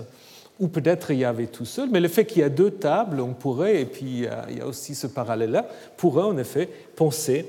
[0.60, 1.88] ou peut-être il y avait tout seul.
[1.90, 4.66] Mais le fait qu'il y a deux tables, on pourrait, et puis il y a
[4.66, 5.66] aussi ce parallèle-là,
[5.96, 7.46] pourrait en effet penser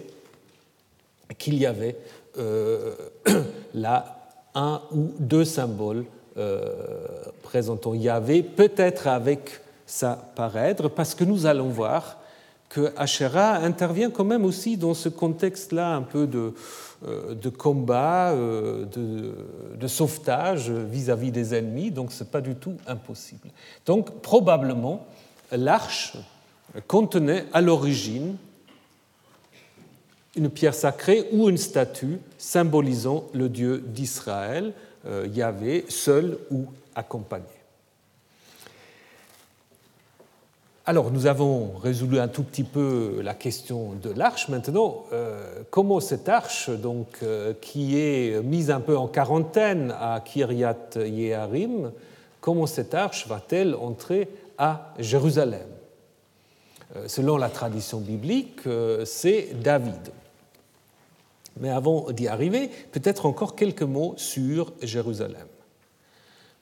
[1.38, 1.98] qu'il y avait
[2.38, 2.96] euh,
[3.74, 4.23] là
[4.56, 6.06] un ou deux symboles
[6.38, 6.74] euh,
[7.44, 12.18] présentant Yahvé, peut-être avec sa paraître, parce que nous allons voir
[12.70, 16.54] que Asherah intervient quand même aussi dans ce contexte-là un peu de,
[17.08, 22.78] euh, de combat, euh, de, sauvetage vis-à-vis des ennemis, donc ce n'est pas du tout
[22.88, 23.50] impossible.
[23.86, 25.06] Donc probablement,
[25.52, 26.18] l'arche
[26.88, 28.38] contenait à l'origine
[30.36, 34.74] une pierre sacrée ou une statue symbolisant le Dieu d'Israël,
[35.06, 36.66] euh, Yahvé, seul ou
[36.96, 37.46] accompagné.
[40.86, 44.50] Alors, nous avons résolu un tout petit peu la question de l'arche.
[44.50, 50.20] Maintenant, euh, comment cette arche, donc, euh, qui est mise un peu en quarantaine à
[50.20, 51.92] Kiryat Yeharim,
[52.42, 54.28] comment cette arche va-t-elle entrer
[54.58, 55.68] à Jérusalem?
[57.08, 58.60] Selon la tradition biblique,
[59.04, 60.12] c'est David.
[61.60, 65.48] Mais avant d'y arriver, peut-être encore quelques mots sur Jérusalem,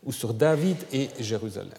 [0.04, 1.70] ou sur David et Jérusalem.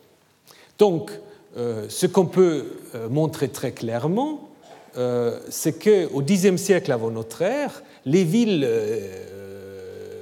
[0.78, 1.12] Donc,
[1.56, 4.48] euh, ce qu'on peut euh, montrer très clairement,
[4.96, 8.68] euh, c'est qu'au Xe siècle avant notre ère, les villes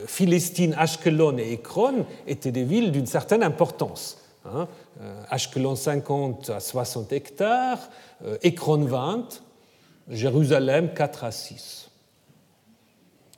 [0.06, 4.18] philistines Ashkelon et Ekron étaient des villes d'une certaine importance.
[4.44, 4.66] Hein.
[5.30, 7.90] Ashkelon 50 à 60 hectares,
[8.42, 9.42] Ekron 20,
[10.10, 11.89] Jérusalem 4 à 6.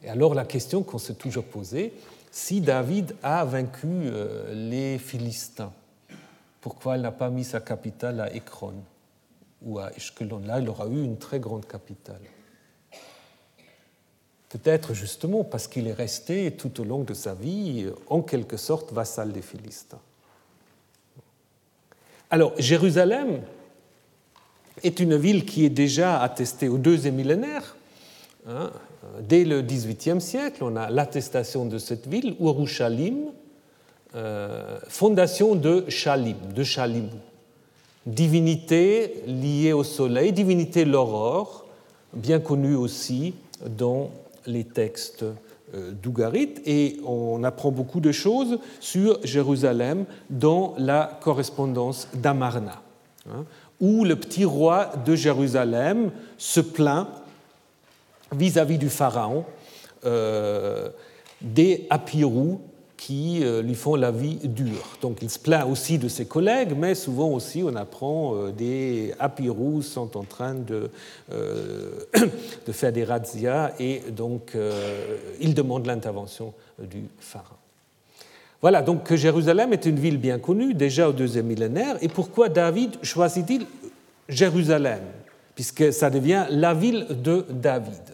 [0.05, 1.92] Et alors la question qu'on s'est toujours posée,
[2.30, 4.11] si David a vaincu
[4.53, 5.72] les Philistins,
[6.61, 8.74] pourquoi elle n'a pas mis sa capitale à Ekron
[9.62, 10.40] ou à Eshkelon?
[10.46, 12.20] Là, il aura eu une très grande capitale.
[14.48, 18.92] Peut-être justement parce qu'il est resté tout au long de sa vie en quelque sorte
[18.92, 20.00] vassal des Philistins.
[22.30, 23.42] Alors, Jérusalem
[24.82, 27.76] est une ville qui est déjà attestée au deuxième millénaire.
[28.49, 28.70] Hein.
[29.20, 33.30] Dès le XVIIIe siècle, on a l'attestation de cette ville, Urushalim,
[34.14, 37.09] euh, fondation de Shalim, de Shalim,
[38.05, 41.66] divinité liée au soleil, divinité l'aurore,
[42.12, 43.34] bien connue aussi
[43.64, 44.11] dans
[44.47, 45.24] les textes
[45.74, 52.82] euh, d'Ougarit, et on apprend beaucoup de choses sur Jérusalem dans la correspondance d'Amarna,
[53.30, 53.45] hein,
[53.80, 57.09] où le petit roi de Jérusalem se plaint
[58.33, 59.45] vis-à-vis du pharaon
[60.05, 60.89] euh,
[61.41, 62.61] des Apirous
[62.97, 64.97] qui euh, lui font la vie dure.
[65.01, 69.12] Donc il se plaint aussi de ses collègues, mais souvent aussi on apprend euh, des
[69.18, 70.89] Apirous sont en train de,
[71.33, 74.57] de faire des razzias et donc
[75.41, 77.57] il demande l'intervention du pharaon.
[78.61, 81.97] Voilà, donc Jérusalem est une ville bien connue, déjà au deuxième millénaire.
[82.01, 83.66] Et pourquoi David choisit-il
[84.28, 85.01] Jérusalem?
[85.57, 88.11] Puisque ça devient la ville de David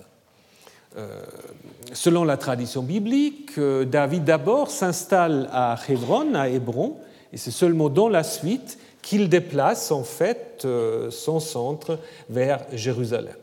[1.93, 6.97] selon la tradition biblique, euh, David d'abord s'installe à Hébron, à Hébron,
[7.33, 13.35] et c'est seulement dans la suite qu'il déplace en fait euh, son centre vers Jérusalem.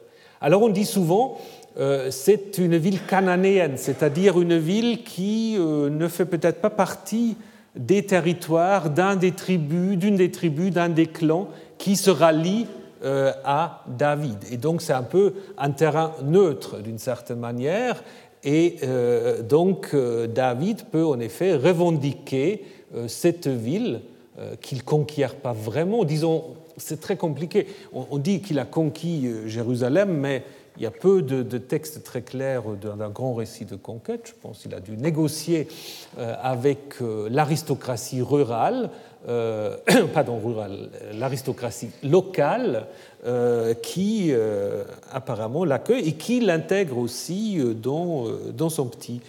[0.41, 1.37] Alors on dit souvent
[1.77, 7.35] euh, c'est une ville cananéenne, c'est-à-dire une ville qui ne fait peut-être pas partie
[7.75, 12.67] des territoires d'un des tribus, d'une des tribus, d'un des clans qui se rallie
[13.05, 14.37] à David.
[14.51, 18.01] Et donc c'est un peu un terrain neutre d'une certaine manière,
[18.45, 22.63] et euh, donc euh, David peut en effet revendiquer
[22.95, 24.01] euh, cette ville
[24.59, 26.03] qu'il conquiert pas vraiment.
[26.03, 26.43] Disons,
[26.75, 27.67] c'est très compliqué.
[27.93, 30.43] On, dit qu'il a conquis Jérusalem, mais
[30.75, 34.23] il y a peu de, textes très clairs d'un grand récit de conquête.
[34.25, 35.69] Je pense qu'il a dû négocier
[36.17, 36.95] avec
[37.29, 38.89] l'aristocratie rurale,
[40.13, 42.87] pardon, rurale, l'aristocratie locale,
[43.25, 49.19] euh, qui euh, apparemment l'accueille et qui l'intègre aussi euh, dans, dans, son petit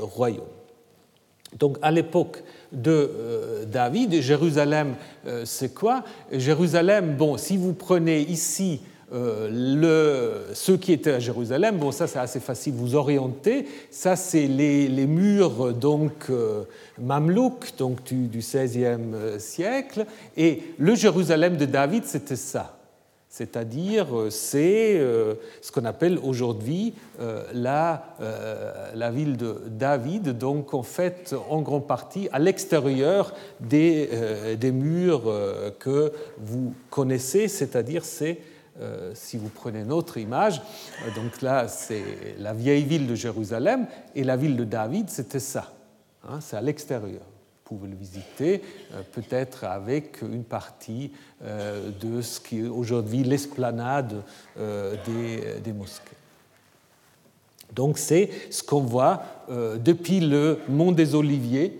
[0.00, 0.40] royaume.
[1.56, 3.10] Donc à l'époque de
[3.70, 4.94] David, Jérusalem,
[5.44, 6.02] c'est quoi?
[6.32, 8.80] Jérusalem, bon, si vous prenez ici
[9.12, 13.66] le, ceux qui étaient à Jérusalem, bon, ça c'est assez facile, vous orienter.
[13.90, 16.28] Ça c'est les, les, murs donc
[16.98, 20.06] mamelouks, donc du, du XVIe siècle,
[20.36, 22.76] et le Jérusalem de David c'était ça.
[23.32, 28.16] C'est-à-dire, euh, c'est euh, ce qu'on appelle aujourd'hui euh, la,
[28.92, 34.10] la, ville de David, donc en fait en grande partie à l'extérieur des,
[34.58, 35.32] des, murs
[35.78, 38.38] que vous connaissez, c'est-à-dire c'est,
[39.14, 40.62] si vous prenez notre image,
[41.14, 45.72] donc là c'est la vieille ville de Jérusalem et la ville de David, c'était ça,
[46.26, 47.22] hein, c'est à l'extérieur
[47.70, 48.62] pouvez le visiter,
[48.92, 51.12] euh, peut-être avec une partie
[51.44, 54.24] euh, de ce qui est aujourd'hui l'esplanade
[54.58, 54.96] euh,
[55.62, 56.16] des, mosquées.
[57.72, 61.78] Donc c'est ce qu'on voit depuis le mont des Oliviers,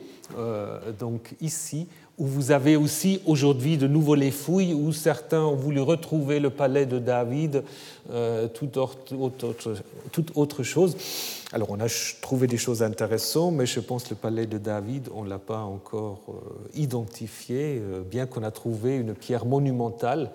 [1.01, 1.89] donc ici,
[2.21, 6.51] où vous avez aussi aujourd'hui de nouveau les fouilles, où certains ont voulu retrouver le
[6.51, 7.65] palais de David,
[8.13, 10.97] euh, toute, autre, chose.
[11.51, 11.87] Alors on a
[12.21, 15.39] trouvé des choses intéressantes, mais je pense que le palais de David, on ne l'a
[15.39, 20.31] pas encore euh, identifié, euh, bien qu'on a trouvé une pierre monumentale,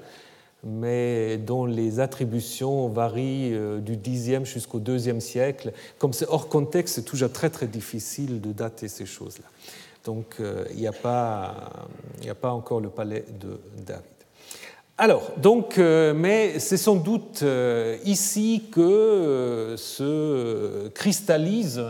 [0.63, 5.71] mais dont les attributions varient du 10e jusqu'au 2e siècle.
[5.99, 9.45] Comme c'est hors contexte, c'est toujours très très difficile de dater ces choses-là.
[10.05, 11.87] Donc euh, il n'y a, pas,
[12.29, 14.03] a pas encore le palais de David.
[14.97, 21.83] Alors, donc, euh, mais c'est sans doute euh, ici que se cristallise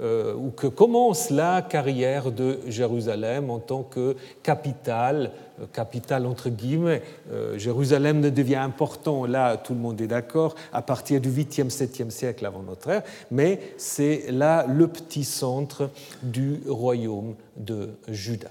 [0.00, 6.48] euh, ou que commence la carrière de Jérusalem en tant que capitale, euh, capitale entre
[6.48, 7.02] guillemets.
[7.30, 11.68] Euh, Jérusalem ne devient important, là tout le monde est d'accord, à partir du 8e,
[11.68, 15.90] 7e siècle avant notre ère, mais c'est là le petit centre
[16.22, 18.50] du royaume de Juda.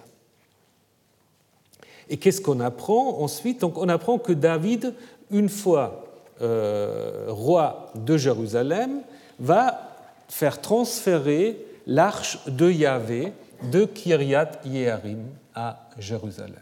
[2.08, 3.62] Et qu'est-ce qu'on apprend ensuite?
[3.62, 4.94] Donc, On apprend que David,
[5.32, 6.06] une fois
[6.40, 9.02] roi de Jérusalem,
[9.40, 9.91] va
[10.32, 13.34] faire transférer l'arche de Yahvé
[13.70, 16.56] de Kiryat Yeharim à Jérusalem.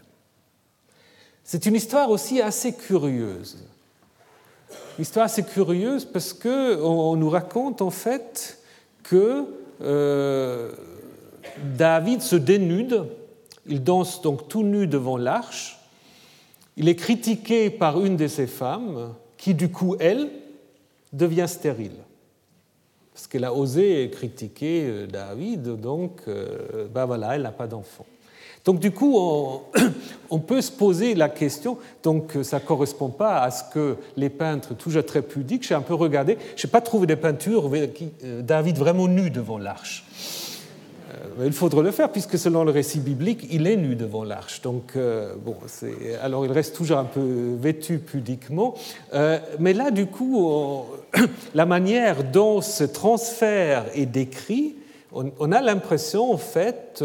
[1.44, 3.58] C'est une histoire aussi assez curieuse.
[4.98, 8.58] Une histoire assez curieuse parce qu'on nous raconte en fait
[9.04, 9.46] que
[9.82, 10.72] euh,
[11.76, 13.06] David se dénude,
[13.66, 15.78] il danse donc tout nu devant l'arche,
[16.76, 20.28] il est critiqué par une de ses femmes qui du coup, elle,
[21.12, 21.96] devient stérile
[23.20, 26.22] parce qu'elle a osé critiquer euh, David, donc
[26.94, 28.06] ben voilà, elle n'a pas d'enfant.
[28.64, 29.18] Donc du coup,
[30.30, 34.28] on, peut se poser la question, donc ça ne correspond pas à ce que les
[34.28, 38.42] peintres, toujours très pudiques, j'ai un peu regardé, je n'ai pas trouvé de peinture euh,
[38.42, 40.04] David vraiment nu devant l'arche.
[41.40, 44.60] Euh, il faudrait le faire, puisque selon le récit biblique, il est nu devant l'arche.
[44.62, 45.56] Donc, euh, bon,
[46.22, 48.74] alors il reste toujours un peu vêtu pudiquement.
[49.14, 50.84] Euh, mais là, du coup,
[51.54, 54.76] la manière dont ce transfert est décrit,
[55.12, 57.02] on, a l'impression, en fait,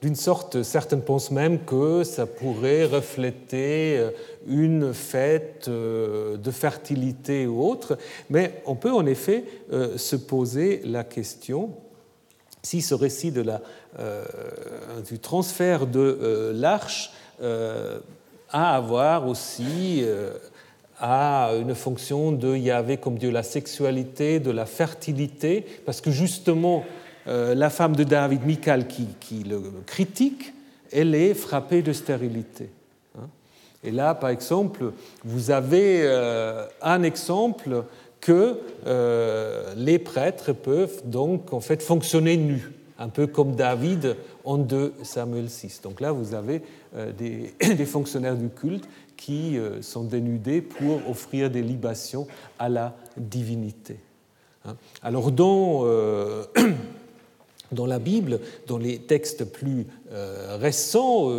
[0.00, 4.02] d'une sorte, certaines pensent même que ça pourrait refléter
[4.48, 7.98] une fête de fertilité ou autre,
[8.30, 11.74] mais on peut en effet se poser la question
[12.66, 14.24] si ce récit euh,
[15.08, 18.00] du transfert de euh, l'arche euh,
[18.50, 20.04] a à voir aussi
[20.98, 26.84] à une fonction de Yahvé comme Dieu, la sexualité, de la fertilité, parce que justement,
[27.26, 30.54] la femme de David, Michal, qui, qui, le critique,
[30.92, 32.70] elle est frappée de stérilité.
[33.18, 33.26] Hein.
[33.82, 34.92] Et là, par exemple,
[35.24, 36.08] vous avez
[36.80, 37.84] un exemple
[38.20, 44.58] que euh, les prêtres peuvent donc en fait fonctionner nus, un peu comme David en
[44.58, 45.82] 2 Samuel 6.
[45.82, 46.62] Donc là, vous avez
[46.96, 47.12] euh,
[47.60, 52.26] des, fonctionnaires du culte qui euh, sont dénudés pour offrir des libations
[52.58, 53.98] à la divinité.
[54.64, 54.76] Hein.
[55.02, 55.84] Alors dans
[57.72, 59.86] dans la Bible, dans les textes plus
[60.60, 61.30] récents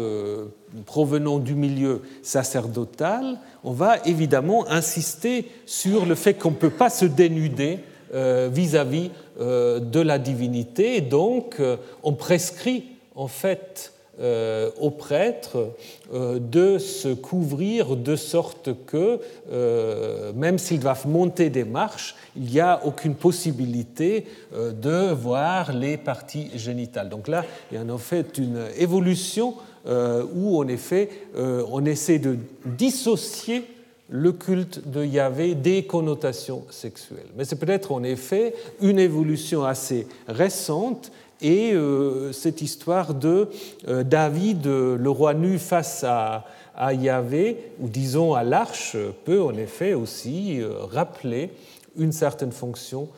[0.85, 6.89] provenant du milieu sacerdotal, on va évidemment insister sur le fait qu'on ne peut pas
[6.89, 7.79] se dénuder
[8.13, 11.61] euh, vis-à-vis de la divinité, donc
[12.01, 15.75] on prescrit en fait euh, aux prêtres
[16.11, 19.19] euh, de se couvrir de sorte que,
[19.51, 25.97] euh, même s'ils doivent monter des marches, il n'y a aucune possibilité de voir les
[25.97, 27.09] parties génitales.
[27.09, 29.53] Donc là, il y a en fait une évolution
[29.87, 33.63] où, en effet, on essaie de dissocier
[34.09, 37.27] le culte de Yahvé des connotations sexuelles.
[37.35, 41.11] Mais c'est peut-être en effet une évolution assez récente
[41.41, 43.49] et euh, cette histoire de
[43.87, 46.45] euh, David, euh, le roi nu face à,
[46.93, 50.61] Yahvé, ou disons à l'arche, peut en effet aussi
[50.91, 51.49] rappeler
[51.97, 53.09] une certaine fonction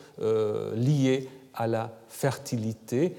[0.74, 3.12] liée à la fertilité.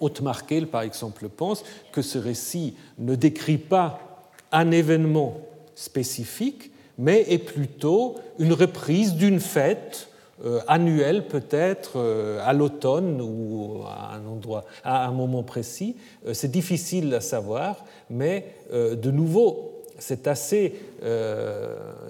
[0.00, 5.38] Haute Markel, par exemple, pense que ce récit ne décrit pas un événement
[5.74, 10.10] spécifique, mais est plutôt une reprise d'une fête
[10.42, 15.96] euh, annuel peut-être euh, à l'automne ou à un endroit, à un moment précis.
[16.26, 20.74] Euh, c'est difficile à savoir, mais de nouveau, c'est assez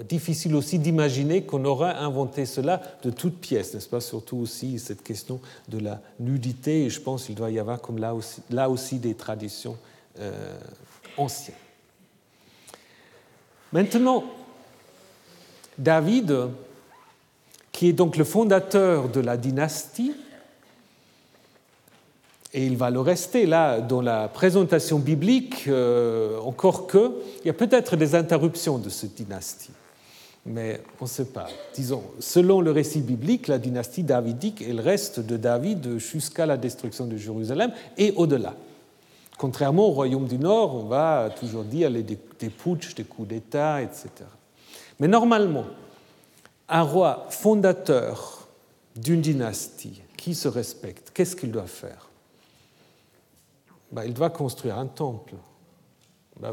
[0.09, 4.01] difficile aussi d'imaginer qu'on aura inventé cela de toutes pièces, n'est-ce pas?
[4.01, 7.99] Surtout aussi cette question de la nudité, et je pense qu'il doit y avoir comme
[7.99, 9.77] là aussi, là aussi des traditions
[11.19, 11.57] anciennes.
[13.73, 14.25] Maintenant,
[15.77, 16.49] David
[17.73, 20.13] qui est donc le fondateur de la dynastie,
[22.53, 25.69] Et il va le rester là dans la présentation biblique,
[26.45, 27.13] encore que
[27.45, 29.71] il y a peut-être des interruptions de cette dynastie
[30.47, 31.49] mais on ne sait pas.
[31.75, 37.07] Disons, selon le récit biblique, la dynastie davidique, elle reste de David jusqu'à la destruction
[37.07, 38.55] de Jérusalem et au-delà.
[39.39, 43.83] Contrairement au royaume du Nord, on va toujours dire des, des putsch, des coups d'État,
[43.83, 44.09] etc.
[44.99, 45.65] Mais normalement,
[46.69, 48.49] un roi fondateur
[48.97, 52.10] d'une dynastie qui se respecte, qu'est-ce qu'il doit faire?
[53.93, 55.35] Ben, Il doit construire un temple.
[56.43, 56.49] Oui.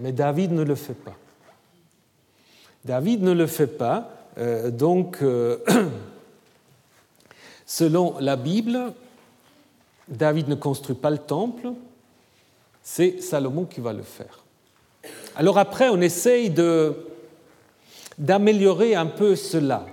[0.00, 1.16] Mais David ne le fait pas.
[2.84, 4.10] David ne le fait pas.
[4.38, 5.58] Euh, donc, euh,
[7.66, 8.92] selon la Bible,
[10.08, 11.72] David ne construit pas le temple,
[12.82, 14.40] c'est Salomon qui va le faire.
[15.36, 16.52] Alors après, on essaye
[18.18, 19.86] d'améliorer un peu cela.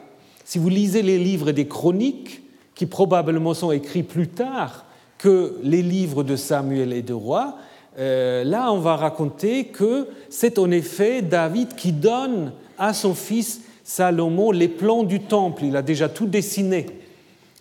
[0.44, 2.42] Si vous lisez les livres des chroniques,
[2.80, 4.86] qui probablement sont écrits plus tard
[5.20, 7.58] que les livres de Samuel et de Rois,
[8.00, 13.62] euh, là on va raconter que c'est en effet David qui donne à son fils
[13.84, 15.66] Salomon les plans du temple.
[15.66, 16.86] Il a déjà tout dessiné.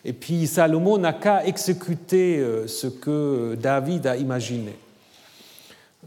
[0.04, 4.76] Et puis Salomon n'a qu'à exécuter euh, ce que David a imaginé.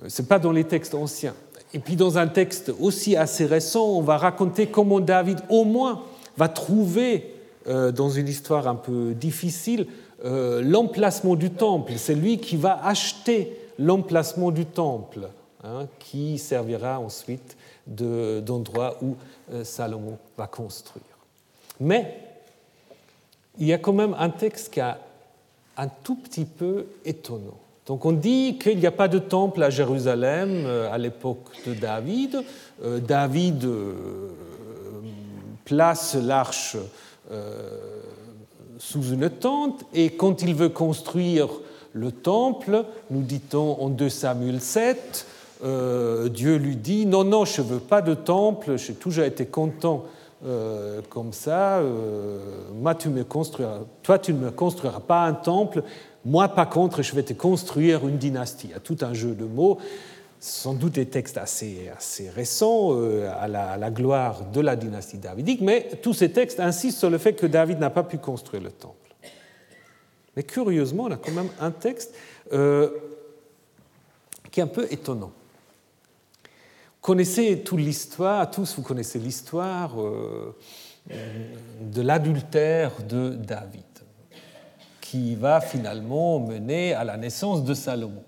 [0.02, 1.36] Euh, Ce n'est pas dans les textes anciens.
[1.74, 6.04] Et puis dans un texte aussi assez récent, on va raconter comment David au moins
[6.38, 7.34] va trouver,
[7.66, 9.86] dans une histoire un peu difficile,
[10.24, 11.94] l'emplacement du temple.
[11.98, 15.28] C'est lui qui va acheter l'emplacement du temple,
[15.64, 17.58] hein, qui servira ensuite
[17.88, 19.16] d'endroits où
[19.52, 21.04] euh, Salomon va construire.
[21.80, 22.18] Mais
[23.58, 24.94] il y a quand même un texte qui est
[25.78, 27.58] un tout petit peu étonnant.
[27.88, 31.74] Donc on dit qu'il n'y a pas de temple à Jérusalem euh, à l'époque de
[31.74, 32.44] David.
[32.84, 33.68] Euh, David
[35.66, 36.78] place l'arche
[38.82, 41.50] sous une tente et quand il veut construire
[41.94, 45.28] le temple, nous dit-on en 2 Samuel 7,
[45.64, 49.46] euh, Dieu lui dit Non, non, je ne veux pas de temple, j'ai toujours été
[49.46, 50.06] content
[50.48, 52.40] euh, comme ça, euh,
[52.74, 53.24] moi, tu me
[54.02, 55.84] toi tu ne me construiras pas un temple,
[56.26, 58.68] moi par contre je vais te construire une dynastie.
[58.70, 59.78] Il y a tout un jeu de mots,
[60.42, 61.90] sans doute des textes assez,
[62.36, 67.00] récents à la, à, la, gloire de la dynastie davidique, mais tous ces textes insistent
[67.00, 68.96] sur le fait que David n'a pas pu construire le temple.
[70.36, 72.14] Mais curieusement, on a quand même un texte
[72.50, 75.32] qui est un peu étonnant
[77.02, 80.56] connaissez toute l'histoire, tous vous connaissez l'histoire euh,
[81.82, 83.84] de l'adultère de David,
[85.02, 88.24] qui va finalement mener à la naissance de Salomon.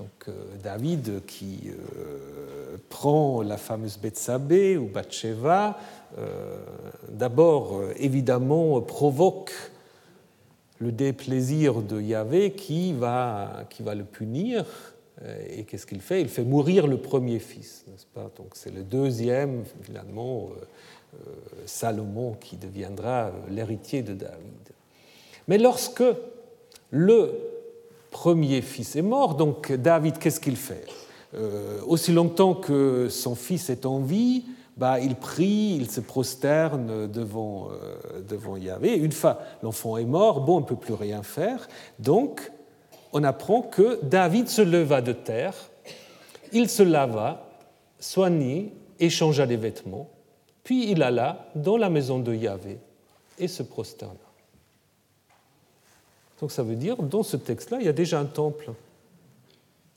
[0.00, 0.32] Donc euh,
[0.62, 5.78] David qui euh, prend la fameuse Bethsabée ou Bathsheba,
[7.08, 9.52] d'abord évidemment provoque
[10.80, 14.64] le déplaisir de Yahvé qui va, qui va le punir.
[15.22, 16.22] Euh, et qu'est-ce qu'il fait?
[16.22, 18.30] Il fait mourir le premier fils, n'est-ce pas?
[18.36, 20.64] Donc c'est le deuxième, finalement, euh,
[21.14, 21.34] euh,
[21.66, 24.70] Salomon, qui deviendra l'héritier de David.
[25.48, 26.04] Mais lorsque
[26.90, 27.49] le
[28.10, 30.86] premier fils est mort, donc David, qu'est-ce qu'il fait?
[31.86, 34.44] Aussi longtemps que son fils est en vie,
[34.76, 37.68] bah, il prie, il se prosterne devant,
[38.28, 38.96] devant Yahvé.
[38.96, 41.68] Une fois l'enfant est mort, bon, on ne peut plus rien faire.
[41.98, 42.50] Donc,
[43.12, 45.54] on apprend que David se leva de terre,
[46.52, 47.46] il se lava,
[47.98, 50.08] soignit, échangea des vêtements,
[50.64, 52.78] puis il alla dans la maison de Yahvé
[53.38, 54.14] et se prosterna.
[56.40, 58.72] Donc ça veut dire, dans ce texte-là, il y a déjà un temple.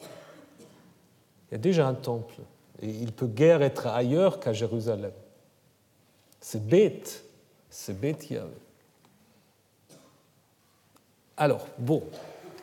[0.02, 2.36] Il y a déjà un temple.
[2.82, 5.14] Et il peut guère être ailleurs qu'à Jérusalem.
[6.42, 7.24] C'est bête.
[7.70, 8.52] C'est bête Yahvé.
[11.38, 12.04] Alors, bon,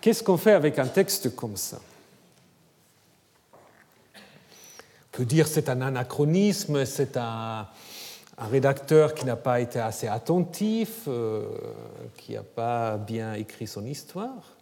[0.01, 1.79] Qu'est-ce qu'on fait avec un texte comme ça?
[4.15, 7.69] On peut dire c'est un anachronisme, c'est un,
[8.47, 11.45] rédacteur qui n'a pas été assez attentif, euh,
[12.17, 14.57] qui n'a pas bien écrit son histoire.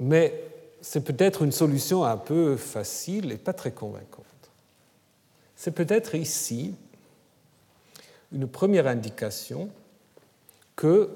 [0.00, 0.42] Mais
[0.80, 4.24] c'est peut-être une solution un peu facile et pas très convaincante.
[5.56, 6.74] C'est peut-être ici
[8.32, 9.70] une première indication
[10.76, 11.10] que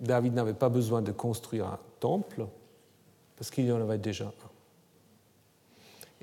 [0.00, 2.46] David n'avait pas besoin de construire un temple
[3.36, 4.45] parce qu'il y en avait déjà un.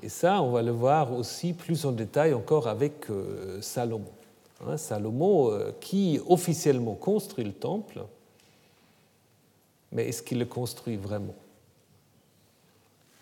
[0.04, 4.12] Et ça, on va le voir aussi plus en détail encore avec euh, Salomon.
[4.60, 8.04] Hein, Salomon euh, qui officiellement construit le temple,
[9.92, 11.34] mais est-ce qu'il le construit vraiment?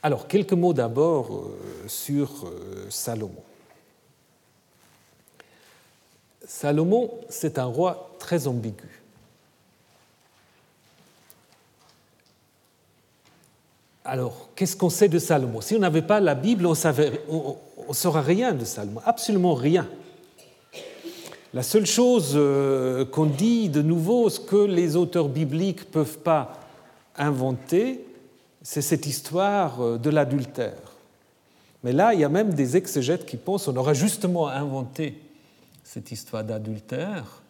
[0.03, 2.51] Alors, quelques mots d'abord euh, sur
[2.91, 3.45] Salomon.
[6.45, 9.02] Salomon, c'est un roi très ambigu.
[14.05, 15.61] Alors, qu'est-ce qu'on sait de Salomon?
[15.61, 19.89] Si on n'avait pas la Bible, on ne saurait rien de Salomon, absolument rien.
[21.55, 26.19] La seule chose euh, qu'on dit de nouveau, ce que les auteurs bibliques ne peuvent
[26.19, 26.59] pas
[27.17, 28.05] inventer,
[28.63, 30.97] c'est cette histoire euh, de l'adultère.
[31.85, 35.21] Mais là, il y a même des exégètes qui pensent qu'on aurait justement inventé
[35.85, 37.43] cette histoire d'adultère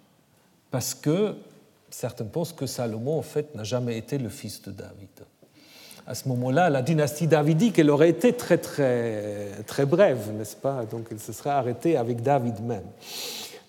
[0.70, 1.34] parce que
[1.88, 5.10] certains pensent que Salomon, en fait, n'a jamais été le fils de David.
[6.06, 10.84] À ce moment-là, la dynastie davidique, elle aurait été très, très, très brève, n'est-ce pas?
[10.84, 12.84] Donc, elle se serait arrêtée avec David même.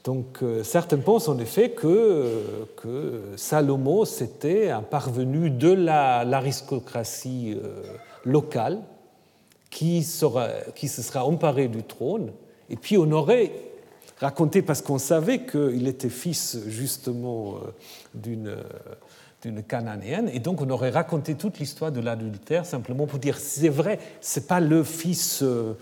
[0.04, 7.82] Donc euh, certains pensent en effet que, que Salomon, c'était un parvenu de l'aristocratie euh,
[8.26, 8.82] locale
[9.70, 10.28] qui, se
[11.02, 12.32] sera emparé du trône,
[12.70, 13.52] et puis on aurait
[14.20, 17.72] raconté, parce qu'on savait qu'il était fils justement euh,
[18.14, 18.56] d'une
[19.44, 23.70] d'une cananéenne, et donc on aurait raconté toute l'histoire de l'adultère simplement pour dire c'est
[23.70, 25.74] vrai, c'est pas le fils euh,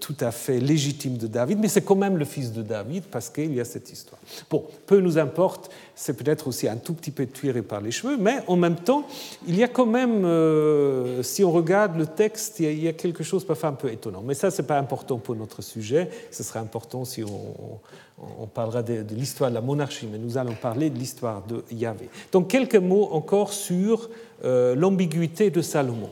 [0.00, 3.30] tout à fait légitime de David, mais c'est quand même le fils de David parce
[3.30, 4.20] qu'il y a cette histoire.
[4.50, 8.16] Bon, peu nous importe, c'est peut-être aussi un tout petit peu tiré par les cheveux,
[8.16, 9.06] mais en même temps,
[9.46, 13.22] il y a quand même, euh, si on regarde le texte, il y a quelque
[13.22, 14.22] chose parfois un peu étonnant.
[14.24, 18.82] Mais ça, ce n'est pas important pour notre sujet, ce sera important si on, parlera
[18.82, 22.08] de, l'histoire de la monarchie, mais nous allons parler de l'histoire de Yahvé.
[22.30, 24.08] Donc quelques mots encore sur
[24.44, 26.10] euh, l'ambiguïté de Salomon.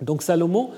[0.00, 0.70] Donc Salomon,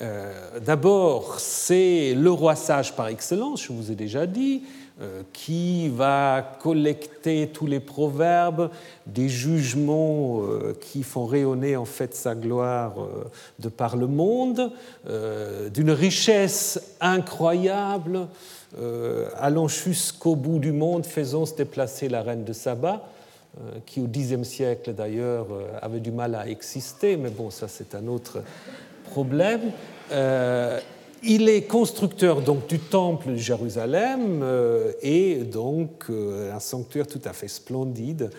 [0.00, 4.62] euh, d'abord, c'est le roi sage par excellence, je vous ai déjà dit,
[5.00, 8.70] euh, qui va collecter tous les proverbes,
[9.06, 12.94] des jugements euh, qui font rayonner en fait sa gloire
[13.58, 14.72] de par le monde,
[15.72, 18.28] d'une richesse incroyable,
[19.36, 23.08] allant jusqu'au bout du monde, faisant se déplacer la reine de Saba
[23.86, 25.46] qui au Xe siècle d'ailleurs
[25.80, 28.42] avait du mal à exister, mais bon, ça c'est un autre
[29.08, 29.72] problème.
[30.12, 30.80] Euh,
[31.22, 37.20] il est constructeur donc du temple de Jérusalem euh, et donc euh, un sanctuaire tout
[37.24, 38.30] à fait splendide,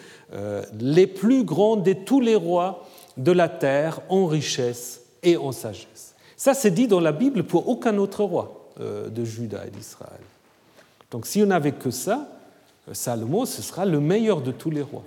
[0.80, 6.14] les plus grands de tous les rois de la terre en richesse et en sagesse.
[6.38, 10.22] Ça, c'est dit dans la Bible pour aucun autre roi de Juda et d'Israël.
[11.12, 12.30] Donc si on n'avait que ça,
[12.94, 15.04] Salomon, ce sera le meilleur de tous les rois.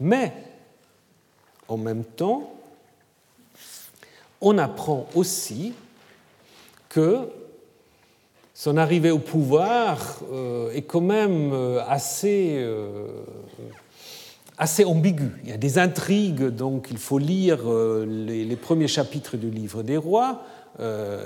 [0.00, 0.32] Mais,
[1.68, 2.53] en même temps,
[4.44, 5.72] on apprend aussi
[6.88, 7.28] que
[8.54, 13.08] son arrivée au pouvoir euh, est quand même euh, assez, euh,
[14.58, 15.32] assez ambiguë.
[15.42, 17.58] Il y a des intrigues, donc il faut lire
[18.06, 20.42] les, premiers chapitres du livre des rois.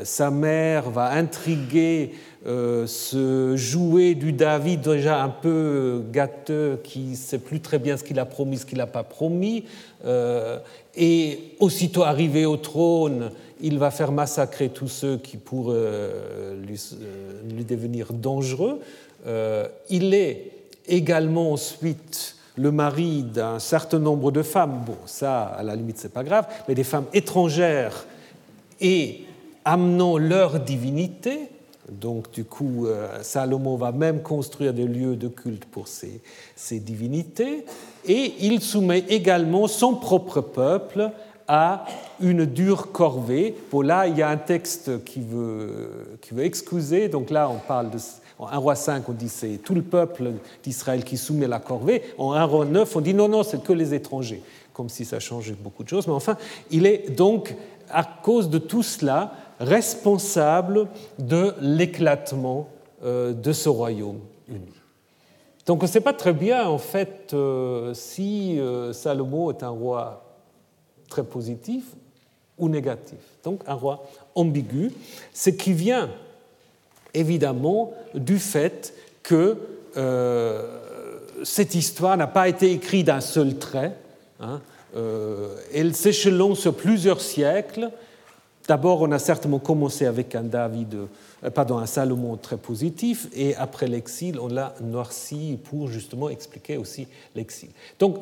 [0.04, 2.12] Sa mère va intriguer
[2.44, 8.18] ce jouet du David déjà un peu gâteux qui sait plus très bien ce qu'il
[8.18, 9.64] a promis, ce qu'il n'a pas promis.
[10.96, 13.30] Et aussitôt arrivé au trône,
[13.60, 18.80] il va faire massacrer tous ceux qui pourraient euh, euh, lui, devenir dangereux.
[19.26, 20.52] Euh, il est
[20.86, 26.12] également ensuite le mari d'un certain nombre de femmes, bon ça à la limite c'est
[26.12, 28.06] pas grave, mais des femmes étrangères
[28.80, 29.22] et
[29.68, 31.50] amenant leur divinité.
[31.90, 32.86] Donc du coup,
[33.22, 36.20] Salomon va même construire des lieux de culte pour ces,
[36.54, 37.64] ces divinités
[38.06, 41.10] et il soumet également son propre peuple
[41.48, 41.86] à
[42.20, 43.54] une dure corvée.
[43.72, 47.08] Bon, là, il y a un texte qui veut, qui veut excuser.
[47.08, 47.98] Donc là, on parle de.
[48.38, 50.30] En 1 roi 5, on dit c'est tout le peuple
[50.62, 52.02] d'Israël qui soumet la corvée.
[52.18, 54.42] En 1 roi 9, on dit non, non, c'est que les étrangers.
[54.72, 56.06] Comme si ça changeait beaucoup de choses.
[56.06, 56.36] Mais enfin,
[56.70, 57.56] il est donc,
[57.90, 60.88] à cause de tout cela, responsable
[61.18, 62.68] de l'éclatement
[63.04, 64.72] euh, de ce royaume uni.
[65.66, 69.68] Donc on ne sait pas très bien en fait euh, si euh, Salomon est un
[69.68, 70.24] roi
[71.08, 71.84] très positif
[72.58, 73.18] ou négatif.
[73.44, 74.04] Donc un roi
[74.34, 74.92] ambigu,
[75.32, 76.10] ce qui vient
[77.14, 79.56] évidemment du fait que
[81.42, 83.94] cette histoire n'a pas été écrite d'un seul trait.
[84.40, 84.60] Hein,
[85.74, 87.90] elle s'échelonne sur plusieurs siècles.
[88.68, 90.94] D'abord, on a certainement commencé avec un David
[91.44, 96.76] euh, pardon, un Salomon très positif, et après l'exil, on l'a noirci pour justement expliquer
[96.76, 97.70] aussi l'exil.
[97.98, 98.18] Donc,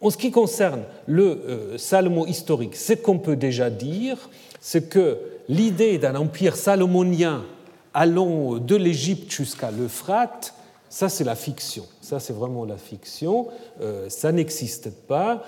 [0.00, 4.30] en ce qui concerne le euh, Salomon historique, ce qu'on peut déjà dire,
[4.60, 5.18] c'est que
[5.48, 7.44] l'idée d'un empire salomonien
[7.92, 10.54] allant de l'Égypte jusqu'à l'Euphrate,
[10.88, 13.48] ça c'est la fiction, ça c'est vraiment la fiction,
[13.80, 15.42] euh, ça n'existe pas.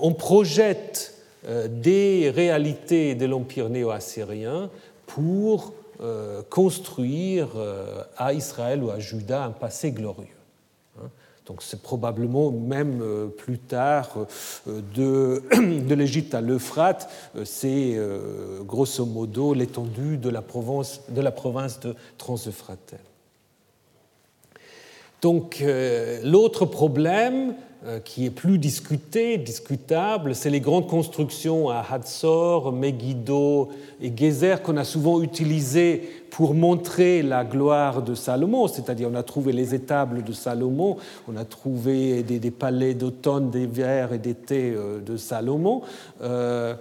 [0.00, 4.70] on projette des réalités de l'empire néo-assyrien
[5.06, 10.28] pour euh, construire euh, à Israël ou à Juda un passé glorieux.
[10.98, 11.08] Hein.
[11.50, 14.26] Donc c'est probablement même euh, plus tard
[14.68, 15.42] euh, de,
[15.94, 17.98] l'Égypte à l'Euphrate, euh, c'est
[18.64, 22.94] grosso modo l'étendue de la province de, la province de Transeuphrate.
[25.20, 25.62] Donc
[26.22, 27.69] l'autre problème, euh,
[28.04, 33.70] qui est plus discuté, discutable, c'est les grandes constructions à Hatzor, Megiddo
[34.02, 39.22] et Gezer qu'on a souvent utilisées pour montrer la gloire de Salomon, c'est-à-dire on a
[39.22, 40.96] trouvé les étables de Salomon,
[41.28, 45.82] on a trouvé des, palais d'automne, d'hiver et d'été euh, de Salomon.
[46.22, 46.74] Euh,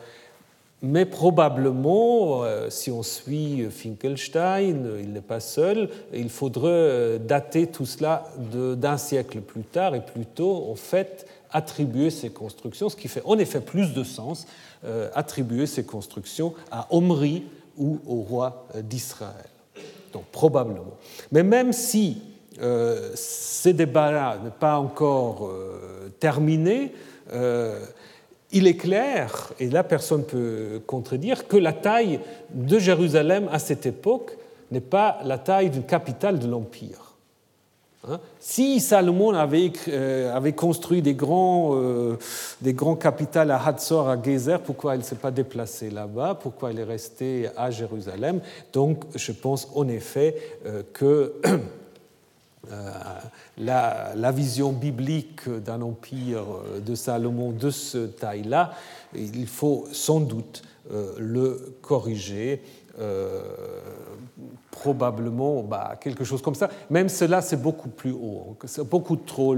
[0.81, 7.67] mais probablement, euh, si on suit Finkelstein, il n'est pas seul, il faudrait euh, dater
[7.67, 13.09] tout cela d'un siècle plus tard et plutôt, en fait, attribuer ces constructions, ce qui
[13.09, 14.47] fait en effet plus de sens,
[14.85, 17.43] euh, attribuer ces constructions à Omri
[17.77, 19.49] ou au roi d'Israël.
[20.13, 20.97] Donc probablement.
[21.31, 22.21] Mais même si
[22.61, 25.51] euh, ces débats-là n'est pas encore
[26.19, 26.93] terminé,
[28.51, 32.19] il est clair, et là personne ne peut contredire, que la taille
[32.53, 34.37] de Jérusalem à cette époque
[34.71, 37.09] n'est pas la taille d'une capitale de l'Empire.
[38.07, 38.19] Hein?
[38.39, 42.17] si Salomon avait, euh, avait, construit des grands, euh,
[42.61, 46.39] des grands capitales à Hatzor, à Gezer, pourquoi il ne s'est pas déplacé là-bas?
[46.41, 48.39] Pourquoi il est resté à Jérusalem?
[48.71, 50.35] Donc je pense en effet
[50.65, 51.33] euh, que
[52.71, 52.91] Euh,
[53.57, 56.45] la, vision biblique d'un empire
[56.85, 58.73] de Salomon de ce taille-là,
[59.15, 62.61] il faut sans doute euh, le corriger.
[62.99, 63.41] Euh,
[64.71, 66.69] probablement bah, quelque chose comme ça.
[66.89, 69.55] Même cela, c'est beaucoup plus haut, c'est beaucoup trop